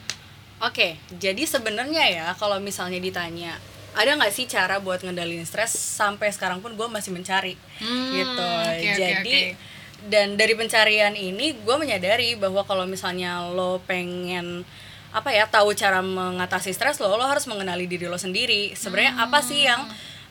Oke, 0.57 0.97
jadi 1.13 1.45
sebenarnya 1.45 2.03
ya 2.09 2.25
kalau 2.33 2.57
misalnya 2.57 2.97
ditanya 2.97 3.53
ada 3.93 4.17
nggak 4.17 4.33
sih 4.33 4.49
cara 4.49 4.81
buat 4.81 5.05
ngendalin 5.05 5.45
stres 5.45 5.69
sampai 5.73 6.33
sekarang 6.33 6.65
pun 6.65 6.73
gue 6.73 6.87
masih 6.89 7.13
mencari 7.13 7.53
Hmm, 7.77 8.09
gitu. 8.09 8.41
oke, 8.41 8.89
jadi 8.93 9.37
oke. 9.53 10.09
dan 10.09 10.33
dari 10.33 10.53
pencarian 10.53 11.13
ini 11.13 11.53
gue 11.61 11.75
menyadari 11.77 12.33
bahwa 12.33 12.61
kalau 12.61 12.85
misalnya 12.85 13.45
lo 13.53 13.81
pengen 13.85 14.65
apa 15.13 15.29
ya 15.29 15.45
tahu 15.49 15.73
cara 15.73 16.01
mengatasi 16.01 16.73
stres 16.73 16.97
lo 16.97 17.09
lo 17.09 17.25
harus 17.25 17.45
mengenali 17.45 17.85
diri 17.85 18.05
lo 18.05 18.17
sendiri 18.17 18.73
sebenarnya 18.73 19.17
apa 19.17 19.41
sih 19.41 19.65
yang 19.65 19.81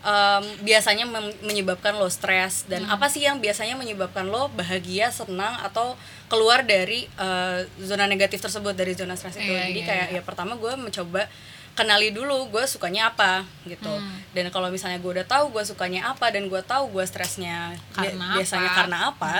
em, 0.06 0.42
biasanya 0.62 1.02
menyebabkan 1.40 1.92
lo 1.92 2.06
stres 2.08 2.62
dan 2.64 2.82
Hmm. 2.82 2.94
apa 2.94 3.06
sih 3.06 3.20
yang 3.20 3.36
biasanya 3.36 3.74
menyebabkan 3.74 4.22
lo 4.24 4.46
bahagia 4.48 5.10
senang 5.10 5.58
atau 5.60 5.98
keluar 6.26 6.62
dari 6.62 7.10
eh, 7.12 7.58
zona 7.80 8.06
negatif 8.06 8.38
tersebut 8.38 8.72
dari 8.72 8.92
zona 8.92 9.14
stres 9.14 9.34
itu 9.34 9.44
Iya, 9.44 9.66
jadi 9.66 9.74
iya, 9.76 9.84
kayak 9.84 10.06
iya. 10.08 10.16
ya 10.16 10.22
pertama 10.22 10.54
gue 10.54 10.72
mencoba 10.72 11.26
kenali 11.74 12.08
dulu 12.08 12.48
gue 12.48 12.64
sukanya 12.64 13.10
apa 13.10 13.42
gitu 13.64 13.90
Hmm. 13.90 14.16
dan 14.30 14.48
kalau 14.48 14.70
misalnya 14.70 14.96
gue 14.96 15.12
udah 15.12 15.26
tahu 15.26 15.50
gue 15.50 15.62
sukanya 15.62 16.08
apa 16.08 16.30
dan 16.30 16.46
gue 16.46 16.62
tahu 16.62 16.88
gue 16.88 17.04
stresnya 17.04 17.74
bi- 17.92 18.08
Karena 18.08 18.32
biasanya 18.32 18.64
apa? 18.64 18.78
karena 18.78 18.98
apa 19.10 19.32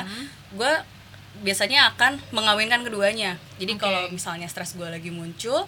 gue 0.52 0.72
biasanya 1.38 1.92
akan 1.92 2.12
mengawinkan 2.30 2.80
keduanya 2.82 3.36
jadi 3.56 3.72
Oke. 3.72 3.80
kalau 3.80 4.02
misalnya 4.10 4.44
stres 4.46 4.72
gue 4.72 4.84
lagi 4.84 5.08
muncul 5.10 5.64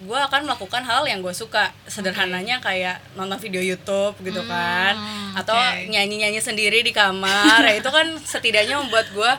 gue 0.00 0.16
akan 0.18 0.44
melakukan 0.44 0.80
hal 0.80 1.04
yang 1.04 1.20
gue 1.20 1.30
suka. 1.30 1.68
Sederhananya 1.84 2.56
kayak 2.58 3.04
nonton 3.12 3.36
video 3.36 3.60
YouTube 3.60 4.16
gitu 4.20 4.40
kan. 4.42 4.96
Atau 5.32 5.52
Hmm, 5.52 5.76
oke. 5.76 5.88
nyanyi-nyanyi 5.88 6.40
sendiri 6.40 6.80
di 6.80 6.90
kamar. 6.90 7.60
Ya 7.62 7.76
itu 7.76 7.86
kan 7.86 8.16
setidaknya 8.16 8.80
membuat 8.80 9.06
gue 9.10 9.32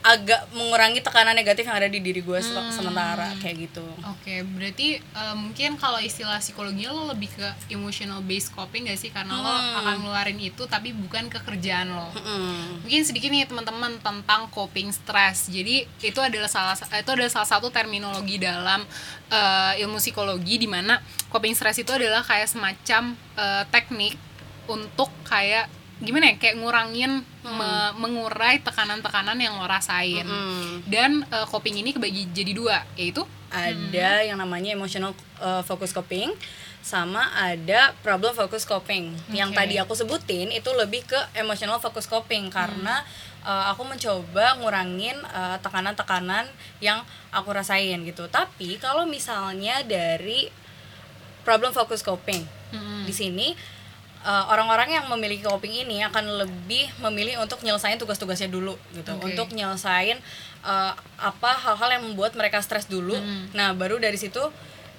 agak 0.00 0.48
mengurangi 0.56 1.04
tekanan 1.04 1.36
negatif 1.36 1.68
yang 1.68 1.76
ada 1.76 1.84
di 1.84 2.00
diri 2.00 2.24
gue 2.24 2.40
Hmm. 2.40 2.72
sementara 2.72 3.36
kayak 3.36 3.68
gitu 3.68 3.84
Oke, 4.08 4.40
berarti 4.48 4.96
eh, 4.96 5.34
mungkin 5.36 5.76
kalau 5.76 6.00
istilah 6.00 6.40
psikologinya 6.40 6.88
lo 6.88 7.12
lebih 7.12 7.28
ke 7.28 7.44
emotional 7.68 8.24
based 8.24 8.48
coping 8.50 8.88
gak 8.88 8.96
sih? 8.96 9.12
Karena 9.12 9.36
lo 9.36 9.44
Hmm. 9.44 9.78
akan 9.84 9.94
ngeluarin 10.00 10.40
itu 10.40 10.64
tapi 10.64 10.96
bukan 10.96 11.28
ke 11.28 11.36
kerjaan 11.40 11.92
lo. 11.92 12.08
Mm. 12.16 12.84
Mungkin 12.84 13.02
sedikit 13.04 13.28
nih 13.28 13.44
teman-teman 13.44 14.00
tentang 14.00 14.48
coping 14.48 14.88
stress. 14.88 15.52
Jadi 15.52 15.84
itu 16.00 16.20
adalah 16.20 16.48
salah 16.48 16.72
itu 16.76 17.10
adalah 17.12 17.28
salah 17.28 17.48
satu 17.48 17.68
terminologi 17.68 18.40
dalam 18.40 18.88
eh, 19.28 19.82
ilmu 19.84 20.00
psikologi 20.00 20.56
di 20.56 20.66
mana 20.66 20.96
coping 21.28 21.52
stress 21.52 21.76
itu 21.76 21.92
adalah 21.92 22.24
kayak 22.24 22.48
semacam 22.48 23.02
eh, 23.36 23.64
teknik 23.68 24.16
untuk 24.64 25.10
kayak 25.26 25.68
gimana 26.00 26.32
ya 26.32 26.34
kayak 26.40 26.56
ngurangin 26.60 27.20
me- 27.44 27.92
mengurai 28.00 28.60
tekanan-tekanan 28.64 29.36
yang 29.36 29.60
lo 29.60 29.68
rasain. 29.68 30.24
Mm. 30.24 30.88
Dan 30.88 31.24
eh, 31.28 31.46
coping 31.46 31.76
ini 31.80 31.92
kebagi 31.92 32.32
jadi 32.32 32.52
dua, 32.56 32.76
yaitu 32.96 33.22
ada 33.50 34.22
yang 34.22 34.38
namanya 34.38 34.70
emotional 34.70 35.10
uh, 35.42 35.58
focus 35.66 35.90
coping 35.90 36.30
sama 36.80 37.28
ada 37.34 37.92
problem 38.00 38.32
focus 38.32 38.62
coping. 38.62 39.10
Yang 39.34 39.50
Oke. 39.52 39.58
tadi 39.58 39.74
aku 39.82 39.92
sebutin 39.98 40.48
itu 40.54 40.70
lebih 40.72 41.02
ke 41.02 41.18
emotional 41.34 41.82
focus 41.82 42.06
coping 42.06 42.48
karena 42.48 43.02
uh, 43.42 43.74
aku 43.74 43.84
mencoba 43.84 44.54
ngurangin 44.62 45.18
uh, 45.34 45.58
tekanan-tekanan 45.60 46.46
yang 46.78 47.02
aku 47.34 47.50
rasain 47.50 48.00
gitu. 48.06 48.30
Tapi 48.30 48.78
kalau 48.78 49.04
misalnya 49.04 49.82
dari 49.82 50.46
problem 51.42 51.74
focus 51.74 52.06
coping 52.06 52.46
Mm-mm. 52.70 53.02
di 53.04 53.12
sini 53.12 53.52
uh, 54.22 54.44
orang-orang 54.48 55.00
yang 55.00 55.04
memiliki 55.08 55.42
coping 55.42 55.72
ini 55.72 56.04
akan 56.04 56.44
lebih 56.44 56.88
memilih 57.00 57.40
untuk 57.40 57.60
nyelesain 57.60 57.96
tugas-tugasnya 57.96 58.48
dulu 58.48 58.76
gitu 58.92 59.12
Oke. 59.16 59.32
untuk 59.32 59.52
nyelesain 59.52 60.16
uh, 60.62 60.92
apa 61.16 61.50
hal-hal 61.56 61.88
yang 61.98 62.02
membuat 62.08 62.36
mereka 62.36 62.60
stres 62.60 62.84
dulu 62.86 63.16
nah 63.52 63.72
baru 63.72 63.96
dari 63.96 64.16
situ 64.16 64.40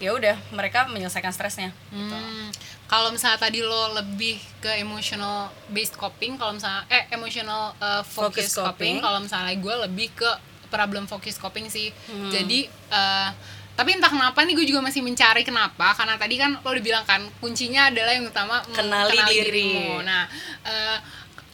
ya 0.02 0.18
udah 0.18 0.34
mereka 0.50 0.90
menyelesaikan 0.90 1.30
stresnya 1.30 1.70
Hmm, 1.94 2.50
kalau 2.90 3.14
misalnya 3.14 3.38
tadi 3.38 3.62
lo 3.62 3.94
lebih 3.94 4.42
ke 4.60 4.82
emotional 4.82 5.48
based 5.70 5.94
coping, 5.94 6.36
kalau 6.42 6.58
misalnya 6.58 6.84
eh 6.90 7.06
emotional 7.14 7.72
uh, 7.78 8.02
focus, 8.02 8.50
Focus 8.50 8.58
coping, 8.58 8.68
coping. 8.68 8.96
kalau 9.00 9.20
misalnya 9.22 9.54
gue 9.56 9.76
lebih 9.88 10.10
ke 10.12 10.32
problem 10.68 11.06
focus 11.06 11.38
coping 11.38 11.70
sih. 11.70 11.94
Hmm. 12.10 12.32
Jadi 12.34 12.66
uh, 12.90 13.30
tapi 13.72 13.96
entah 13.96 14.08
kenapa 14.08 14.42
nih 14.42 14.54
gue 14.54 14.66
juga 14.66 14.80
masih 14.80 15.00
mencari 15.00 15.42
kenapa 15.42 15.96
karena 15.96 16.16
tadi 16.16 16.36
kan 16.36 16.54
lo 16.56 16.68
udah 16.68 16.84
bilang 16.84 17.04
kan 17.04 17.24
kuncinya 17.40 17.88
adalah 17.88 18.12
yang 18.12 18.26
utama 18.26 18.62
Kenali 18.68 19.16
mengenali 19.16 19.18
diri. 19.34 19.48
dirimu. 19.48 20.02
Nah, 20.02 20.24
uh, 20.62 20.98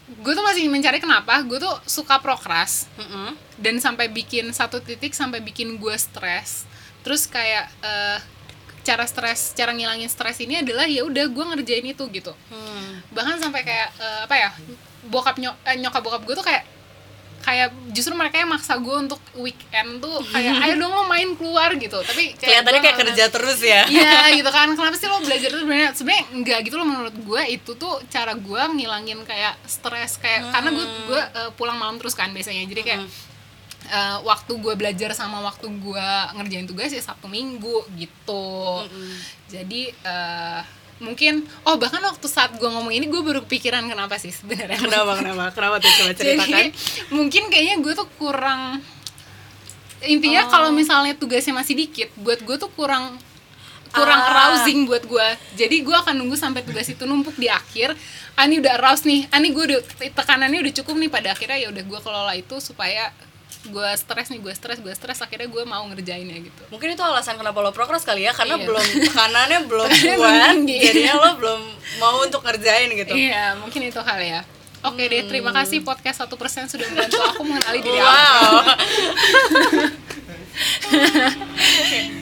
gue 0.07 0.33
tuh 0.33 0.41
masih 0.41 0.65
mencari 0.67 0.97
kenapa 0.97 1.39
gue 1.41 1.57
tuh 1.57 1.75
suka 1.83 2.17
prokras 2.17 2.87
Mm-mm. 2.95 3.35
dan 3.57 3.75
sampai 3.77 4.07
bikin 4.07 4.49
satu 4.49 4.79
titik 4.79 5.11
sampai 5.11 5.39
bikin 5.39 5.75
gue 5.75 5.95
stres 5.95 6.63
terus 7.03 7.27
kayak 7.27 7.67
eh, 7.83 8.19
cara 8.83 9.03
stres 9.03 9.51
cara 9.51 9.71
ngilangin 9.71 10.07
stres 10.07 10.39
ini 10.39 10.59
adalah 10.59 10.87
ya 10.87 11.03
udah 11.03 11.27
gue 11.27 11.43
ngerjain 11.45 11.83
itu 11.83 12.03
gitu 12.07 12.31
Hmm. 12.47 13.03
bahkan 13.11 13.35
sampai 13.35 13.63
kayak 13.63 13.91
eh, 13.93 14.19
apa 14.23 14.35
ya 14.37 14.49
bokap 15.05 15.35
nyok 15.35 15.55
eh, 15.65 15.75
nyokap 15.75 15.99
bokap 15.99 16.23
gue 16.23 16.35
tuh 16.35 16.45
kayak 16.45 16.63
kayak 17.47 17.71
justru 17.95 18.11
mereka 18.11 18.43
yang 18.43 18.51
maksa 18.51 18.75
gue 18.75 18.91
untuk 18.91 19.23
weekend 19.39 20.03
tuh 20.03 20.19
kayak 20.35 20.67
ayo 20.67 20.75
dong 20.75 20.91
lo 20.91 21.07
main 21.07 21.31
keluar 21.39 21.71
gitu. 21.79 21.95
Tapi 22.03 22.35
kelihatannya 22.35 22.83
gue 22.83 22.85
kayak 22.91 22.99
kerja 23.07 23.23
terus 23.31 23.59
ya. 23.63 23.87
Iya 23.87 24.27
gitu 24.43 24.51
kan. 24.51 24.67
Kenapa 24.75 24.99
sih 24.99 25.07
lo 25.07 25.23
belajar 25.23 25.47
itu 25.47 25.59
sebenarnya 25.63 25.89
sebenarnya 25.95 26.25
enggak 26.35 26.59
gitu 26.67 26.75
loh 26.75 26.87
menurut 26.91 27.15
gue 27.15 27.41
itu 27.47 27.71
tuh 27.79 28.03
cara 28.11 28.35
gue 28.35 28.61
ngilangin 28.75 29.23
kayak 29.23 29.55
stres 29.63 30.19
kayak 30.19 30.51
karena 30.51 30.75
gue 30.75 30.85
gue 31.07 31.21
uh, 31.39 31.49
pulang 31.55 31.79
malam 31.79 31.95
terus 31.95 32.19
kan 32.19 32.35
biasanya. 32.35 32.67
Jadi 32.67 32.81
kayak 32.83 33.01
uh, 33.95 34.17
waktu 34.27 34.51
gue 34.59 34.73
belajar 34.75 35.15
sama 35.15 35.39
waktu 35.39 35.71
gue 35.71 36.07
ngerjain 36.35 36.67
tugas 36.67 36.91
ya 36.91 36.99
sabtu 36.99 37.31
minggu 37.31 37.87
gitu. 37.95 38.83
Jadi 39.47 39.95
uh, 40.03 40.59
mungkin 40.97 41.45
oh 41.61 41.77
bahkan 41.77 42.01
waktu 42.01 42.25
saat 42.25 42.57
gue 42.57 42.65
ngomong 42.65 42.89
ini 42.89 43.05
gue 43.05 43.21
baru 43.21 43.45
kepikiran 43.45 43.85
kenapa 43.85 44.17
sih 44.17 44.33
sebenarnya. 44.33 44.77
Kenapa 44.77 45.13
kenapa? 45.15 45.43
Kenapa 45.53 45.75
tuh? 45.77 45.91
Coba 45.93 46.11
ceritakan. 46.17 46.49
jadi 46.49 46.69
mungkin 47.09 47.43
kayaknya 47.47 47.75
gue 47.79 47.93
tuh 47.93 48.09
kurang 48.17 48.81
intinya 49.99 50.45
Oh. 50.45 50.49
kalau 50.49 50.69
misalnya 50.71 51.13
tugasnya 51.13 51.53
masih 51.53 51.73
dikit 51.75 52.09
buat 52.17 52.37
gue 52.39 52.55
tuh 52.55 52.69
kurang 52.71 53.17
kurang 53.89 54.19
Ah. 54.19 54.29
arousing 54.53 54.85
buat 54.85 55.01
gue 55.01 55.27
jadi 55.55 55.81
gue 55.81 55.95
akan 55.95 56.17
nunggu 56.17 56.35
sampai 56.35 56.61
tugas 56.61 56.85
itu 56.85 57.03
numpuk 57.03 57.33
di 57.35 57.47
akhir. 57.47 57.97
Ani 58.37 58.61
udah 58.61 58.77
arouse 58.77 59.01
nih. 59.01 59.25
Ani 59.33 59.49
gue 59.49 59.63
udah 59.65 59.81
tekanannya 60.13 60.61
udah 60.61 60.73
cukup 60.77 60.93
nih 60.93 61.09
pada 61.09 61.33
akhirnya 61.33 61.57
ya 61.57 61.73
udah 61.73 61.81
gue 61.81 61.99
kelola 61.99 62.33
itu 62.33 62.61
supaya 62.61 63.09
gue 63.67 63.87
stres 63.93 64.27
nih 64.27 64.37
gue 64.37 64.51
stres 64.51 64.77
gue 64.77 64.89
stres 64.89 65.17
akhirnya 65.17 65.45
gue 65.45 65.63
mau 65.63 65.81
ngerjainnya 65.85 66.41
gitu. 66.41 66.61
Mungkin 66.67 66.91
itu 66.91 67.01
alasan 67.01 67.35
kenapa 67.35 67.57
lo 67.57 67.69
progres 67.69 68.01
kali 68.01 68.21
ya 68.21 68.31
karena 68.31 68.55
Iya. 68.55 68.65
belum 68.65 68.83
tekanannya 69.05 69.59
belum 69.63 69.89
kuat 69.89 70.55
jadinya 70.63 71.13
lo 71.15 71.29
belum 71.35 71.59
mau 71.97 72.15
untuk 72.21 72.41
ngerjain 72.41 72.87
gitu. 72.93 73.11
Iya 73.11 73.55
mungkin 73.55 73.83
itu 73.83 73.97
hal 73.97 74.19
ya. 74.19 74.39
Oke 74.79 75.05
deh 75.05 75.25
terima 75.25 75.51
kasih 75.51 75.81
podcast 75.81 76.21
satu 76.21 76.35
persen 76.35 76.65
sudah 76.65 76.85
membantu 76.85 77.17
aku 77.19 77.41
mengenali 77.41 77.79
diri 77.79 77.97
aku. 77.97 78.05
Wow. 78.05 78.55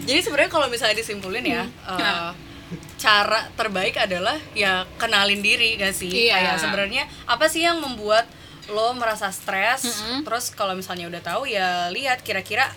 Jadi 0.05 0.19
sebenarnya 0.21 0.49
kalau 0.49 0.65
misalnya 0.67 0.95
disimpulin 0.95 1.43
ya 1.43 1.63
Hmm. 1.85 1.99
eh, 1.99 2.29
cara 2.95 3.45
terbaik 3.53 3.93
adalah 3.97 4.35
ya 4.51 4.83
kenalin 4.95 5.39
diri 5.39 5.75
gak 5.75 5.91
sih? 5.91 6.09
Iya. 6.09 6.33
kayak 6.33 6.55
sebenarnya 6.59 7.03
apa 7.25 7.45
sih 7.45 7.61
yang 7.61 7.77
membuat 7.77 8.25
lo 8.67 8.93
merasa 8.93 9.29
stres 9.29 9.85
Mm-mm. 9.85 10.23
terus 10.23 10.49
kalau 10.49 10.73
misalnya 10.73 11.05
udah 11.05 11.21
tahu 11.21 11.45
ya 11.45 11.87
lihat 11.89 12.19
kira-kira 12.19 12.67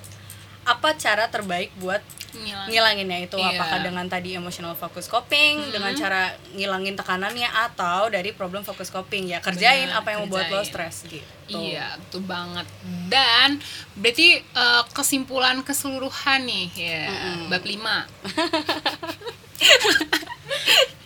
apa 0.65 0.95
cara 0.95 1.27
terbaik 1.27 1.73
buat 1.77 2.01
Ngilang. 2.29 2.69
ngilanginnya 2.69 3.19
itu 3.25 3.41
Iya. 3.41 3.57
apakah 3.57 3.79
dengan 3.81 4.05
tadi 4.05 4.37
emotional 4.37 4.77
focus 4.77 5.09
coping 5.09 5.73
dengan 5.73 5.97
cara 5.97 6.37
ngilangin 6.53 6.93
tekanannya 6.93 7.49
atau 7.49 8.13
dari 8.13 8.37
problem 8.37 8.61
focus 8.61 8.93
coping 8.93 9.33
ya 9.33 9.41
kerjain 9.41 9.89
Benar, 9.89 10.05
apa 10.05 10.09
yang 10.13 10.21
membuat 10.29 10.53
lo 10.53 10.61
stres 10.61 11.09
gitu 11.09 11.25
Iya, 11.49 11.97
betul 11.97 12.29
banget. 12.29 12.69
Dan 13.09 13.57
berarti 13.97 14.37
eh, 14.37 14.83
kesimpulan 14.93 15.65
keseluruhan 15.65 16.45
nih 16.45 16.69
ya, 16.77 17.09
bab 17.49 17.65
5. 17.65 17.73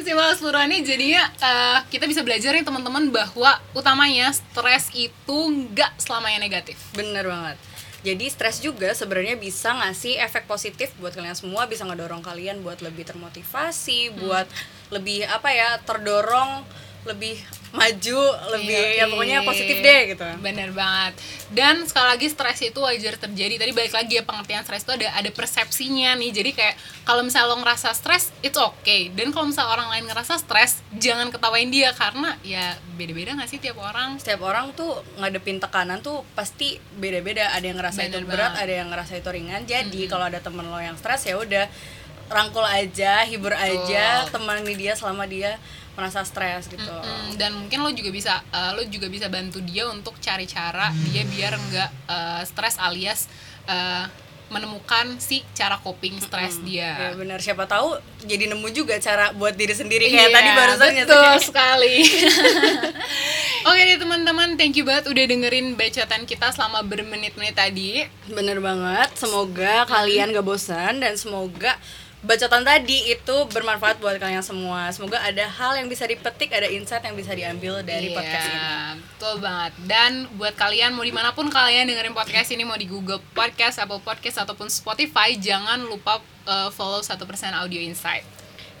kesimpulan 0.00 0.32
keseluruhannya 0.32 0.78
jadinya 0.80 1.22
eh, 1.38 1.78
kita 1.92 2.08
bisa 2.08 2.24
belajar 2.24 2.56
nih 2.56 2.64
teman-teman 2.64 3.12
bahwa 3.12 3.60
utamanya 3.76 4.32
stres 4.32 4.88
itu 4.96 5.36
nggak 5.52 6.00
selamanya 6.00 6.40
negatif. 6.40 6.80
bener 6.96 7.28
banget 7.28 7.60
jadi 8.00 8.32
stres 8.32 8.64
juga 8.64 8.96
sebenarnya 8.96 9.36
bisa 9.36 9.76
ngasih 9.76 10.16
efek 10.24 10.48
positif 10.48 10.88
buat 10.96 11.12
kalian 11.12 11.36
semua 11.36 11.68
bisa 11.68 11.84
ngedorong 11.84 12.24
kalian 12.24 12.64
buat 12.64 12.80
lebih 12.80 13.04
termotivasi 13.04 14.16
buat 14.16 14.48
lebih 14.88 15.28
apa 15.28 15.52
ya 15.52 15.76
terdorong 15.84 16.64
lebih 17.08 17.40
maju 17.70 18.20
lebih 18.50 18.76
Iya, 18.76 18.98
ya 18.98 19.04
pokoknya 19.06 19.38
positif 19.46 19.78
deh 19.78 20.00
gitu 20.10 20.26
Bener 20.42 20.74
banget. 20.74 21.14
Dan 21.54 21.86
sekali 21.86 22.06
lagi 22.18 22.26
stres 22.26 22.58
itu 22.62 22.78
wajar 22.82 23.14
terjadi. 23.14 23.54
Tadi 23.62 23.72
balik 23.74 23.94
lagi 23.94 24.18
ya 24.18 24.24
pengertian 24.26 24.62
stres 24.66 24.82
itu 24.82 24.92
ada 24.94 25.06
ada 25.14 25.30
persepsinya 25.30 26.18
nih. 26.18 26.30
Jadi 26.34 26.50
kayak 26.50 26.74
kalau 27.06 27.22
misalnya 27.22 27.54
lo 27.54 27.56
ngerasa 27.62 27.94
stres, 27.94 28.34
it's 28.42 28.58
okay. 28.58 29.10
Dan 29.14 29.30
kalau 29.30 29.50
misalnya 29.50 29.70
orang 29.74 29.88
lain 29.90 30.04
ngerasa 30.10 30.38
stres, 30.38 30.82
jangan 30.98 31.30
ketawain 31.30 31.70
dia 31.70 31.90
karena 31.94 32.34
ya 32.42 32.74
beda-beda 32.98 33.38
nggak 33.38 33.50
sih 33.50 33.58
tiap 33.62 33.78
orang. 33.80 34.18
setiap 34.20 34.42
orang 34.44 34.74
tuh 34.76 35.00
ngadepin 35.16 35.62
tekanan 35.62 36.02
tuh 36.02 36.26
pasti 36.36 36.76
beda-beda 36.98 37.54
ada 37.54 37.62
yang 37.64 37.78
ngerasa 37.78 38.04
Bener 38.04 38.20
itu 38.22 38.28
berat 38.28 38.52
banget. 38.52 38.62
ada 38.66 38.72
yang 38.74 38.88
ngerasa 38.92 39.12
itu 39.16 39.28
ringan 39.30 39.62
jadi 39.64 40.00
kalau 40.10 40.28
ada 40.28 40.40
temen 40.42 40.66
lo 40.66 40.76
yang 40.76 40.98
stres 40.98 41.24
ya 41.24 41.38
udah 41.40 41.64
rangkul 42.30 42.62
aja 42.62 43.22
hibur 43.22 43.50
aja 43.52 44.24
temani 44.26 44.72
dia 44.72 44.94
selama 44.94 45.26
dia 45.26 45.58
merasa 45.92 46.22
stres 46.22 46.64
gitu 46.66 46.80
Mm, 46.80 47.36
dan 47.36 47.50
mungkin 47.52 47.78
lo 47.78 47.90
juga 47.90 48.08
bisa 48.08 48.38
eh, 48.48 48.70
lo 48.72 48.82
juga 48.84 49.06
bisa 49.06 49.26
bantu 49.26 49.58
dia 49.60 49.84
untuk 49.86 50.14
cari 50.16 50.46
cara 50.46 50.88
dia 51.04 51.26
biar 51.26 51.52
nggak 51.52 51.90
eh, 52.06 52.42
stres 52.44 52.78
alias 52.78 53.26
eh, 53.66 54.06
menemukan 54.48 55.14
si 55.16 55.46
cara 55.52 55.78
coping 55.78 56.18
stres 56.18 56.58
ya 56.60 56.94
dia. 56.98 57.14
benar 57.14 57.38
siapa 57.38 57.66
tahu 57.66 57.94
jadi 58.20 58.46
nemu 58.46 58.66
juga 58.72 58.98
cara 58.98 59.30
buat 59.30 59.54
diri 59.54 59.70
sendiri 59.72 60.06
kayak 60.08 60.26
tadi 60.28 60.48
Iya, 60.48 60.56
barusan 60.56 60.88
betul 60.88 60.98
nyatanya. 60.98 61.38
sekali. 61.44 61.94
Oke 63.62 63.80
deh 63.84 63.98
teman-teman, 63.98 64.56
thank 64.56 64.74
you 64.74 64.82
banget 64.82 65.04
udah 65.06 65.24
dengerin 65.24 65.76
bacotan 65.76 66.24
kita 66.24 66.48
selama 66.48 66.80
bermenit-menit 66.82 67.54
tadi. 67.54 68.02
bener 68.26 68.58
banget 68.58 69.12
semoga 69.14 69.84
kalian 69.84 70.32
gak 70.32 70.42
bosan 70.42 70.98
dan 70.98 71.14
semoga 71.14 71.76
bacotan 72.20 72.62
tadi 72.62 73.16
itu 73.16 73.36
bermanfaat 73.48 73.96
buat 73.96 74.20
kalian 74.20 74.44
semua 74.44 74.92
semoga 74.92 75.16
ada 75.24 75.48
hal 75.48 75.72
yang 75.80 75.88
bisa 75.88 76.04
dipetik 76.04 76.52
ada 76.52 76.68
insight 76.68 77.00
yang 77.00 77.16
bisa 77.16 77.32
diambil 77.32 77.80
dari 77.80 78.12
Iya, 78.12 78.16
podcast 78.16 78.46
ini 78.48 78.60
Betul 79.20 79.36
banget. 79.44 79.72
Dan 79.84 80.12
buat 80.40 80.56
kalian 80.56 80.96
mau 80.96 81.04
di 81.04 81.12
mana 81.12 81.36
pun 81.36 81.44
kalian 81.52 81.84
dengerin 81.84 82.16
podcast 82.16 82.56
ini 82.56 82.64
mau 82.64 82.80
di 82.80 82.88
Google 82.88 83.20
Podcast, 83.36 83.76
Apple 83.76 84.00
Podcast 84.00 84.40
ataupun 84.40 84.72
Spotify, 84.72 85.36
jangan 85.36 85.84
lupa 85.84 86.24
uh, 86.48 86.72
follow 86.72 87.04
1% 87.04 87.20
Audio 87.52 87.84
Insight. 87.84 88.24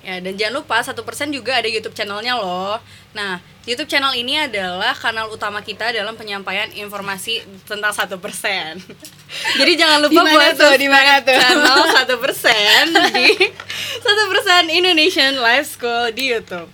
Ya, 0.00 0.16
dan 0.16 0.32
jangan 0.40 0.64
lupa 0.64 0.80
satu 0.80 1.04
persen 1.04 1.28
juga 1.28 1.60
ada 1.60 1.68
YouTube 1.68 1.92
channelnya 1.92 2.32
loh. 2.40 2.80
Nah, 3.12 3.36
YouTube 3.68 3.92
channel 3.92 4.16
ini 4.16 4.40
adalah 4.40 4.96
kanal 4.96 5.28
utama 5.28 5.60
kita 5.60 5.92
dalam 5.92 6.16
penyampaian 6.16 6.72
informasi 6.72 7.44
tentang 7.68 7.92
satu 7.92 8.16
persen. 8.16 8.80
Jadi 9.60 9.72
jangan 9.76 10.00
lupa 10.00 10.16
Di 10.16 10.18
mana 10.24 10.32
buat 10.32 10.52
tuh? 10.56 10.72
Di 10.80 10.88
mana 10.88 11.12
subscribe 11.20 11.28
tuh? 11.28 11.40
channel 11.44 11.80
satu 12.00 12.14
persen 12.16 12.82
di 13.12 13.28
satu 14.04 14.22
persen 14.32 14.62
Indonesian 14.72 15.36
Life 15.36 15.76
School 15.76 16.16
di 16.16 16.32
YouTube. 16.32 16.72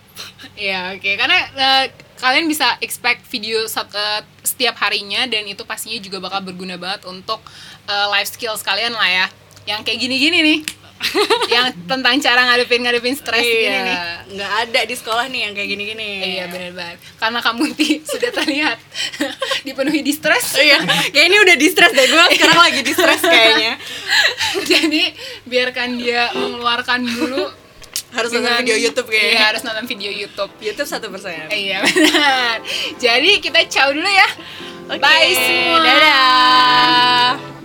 Iya, 0.55 0.95
oke. 0.95 1.11
Karena 1.19 1.39
uh, 1.59 1.85
kalian 2.23 2.47
bisa 2.47 2.79
expect 2.79 3.27
video 3.27 3.67
sat- 3.67 3.91
uh, 3.91 4.23
setiap 4.47 4.79
harinya 4.87 5.27
dan 5.27 5.45
itu 5.51 5.67
pastinya 5.67 5.99
juga 5.99 6.23
bakal 6.23 6.47
berguna 6.47 6.79
banget 6.79 7.05
untuk 7.11 7.43
uh, 7.91 8.07
life 8.15 8.31
skills 8.31 8.63
kalian 8.63 8.95
lah 8.95 9.11
ya. 9.11 9.27
Yang 9.67 9.81
kayak 9.83 9.99
gini-gini 9.99 10.39
nih. 10.47 10.86
yang 11.55 11.71
tentang 11.85 12.17
cara 12.19 12.41
ngadepin 12.45 12.81
ngadepin 12.81 13.13
stres 13.13 13.39
gini 13.39 13.69
nih. 13.69 13.85
Iya, 13.87 14.05
nggak 14.29 14.53
ada 14.63 14.81
di 14.83 14.95
sekolah 14.95 15.25
nih 15.27 15.41
yang 15.45 15.53
kayak 15.53 15.69
gini-gini. 15.69 16.09
Iya 16.35 16.45
benar 16.47 16.73
banget. 16.73 16.99
Karena 17.17 17.39
kamu 17.41 17.63
Ti 17.77 17.89
sudah 18.03 18.31
terlihat 18.33 18.79
dipenuhi 19.67 20.01
di 20.01 20.11
stres. 20.11 20.53
Oh 20.53 20.63
iya, 20.63 20.81
kayak 21.07 21.27
ini 21.27 21.37
udah 21.39 21.55
di 21.55 21.69
stres 21.69 21.93
deh 21.93 22.07
gue 22.07 22.25
sekarang 22.35 22.59
lagi 22.59 22.81
di 22.81 22.93
stres 22.93 23.21
kayaknya. 23.21 23.73
Jadi 24.59 25.03
biarkan 25.45 25.89
dia 25.97 26.33
mengeluarkan 26.33 27.01
dulu 27.03 27.45
Harus 28.09 28.33
nonton 28.33 28.49
dengan- 28.49 28.65
video 28.65 28.79
YouTube 28.81 29.09
Iya, 29.09 29.19
kayaknya. 29.21 29.41
harus 29.45 29.63
nonton 29.63 29.85
video 29.87 30.11
YouTube. 30.11 30.53
YouTube 30.59 30.89
satu 30.89 31.07
persen. 31.11 31.47
Iya 31.49 31.85
benar. 31.85 32.57
Jadi 32.97 33.31
kita 33.39 33.61
ciao 33.69 33.93
dulu 33.93 34.09
ya. 34.09 34.29
Oke, 34.87 34.97
Bye 34.97 35.35
semua. 35.35 35.79
Dadah. 35.83 37.56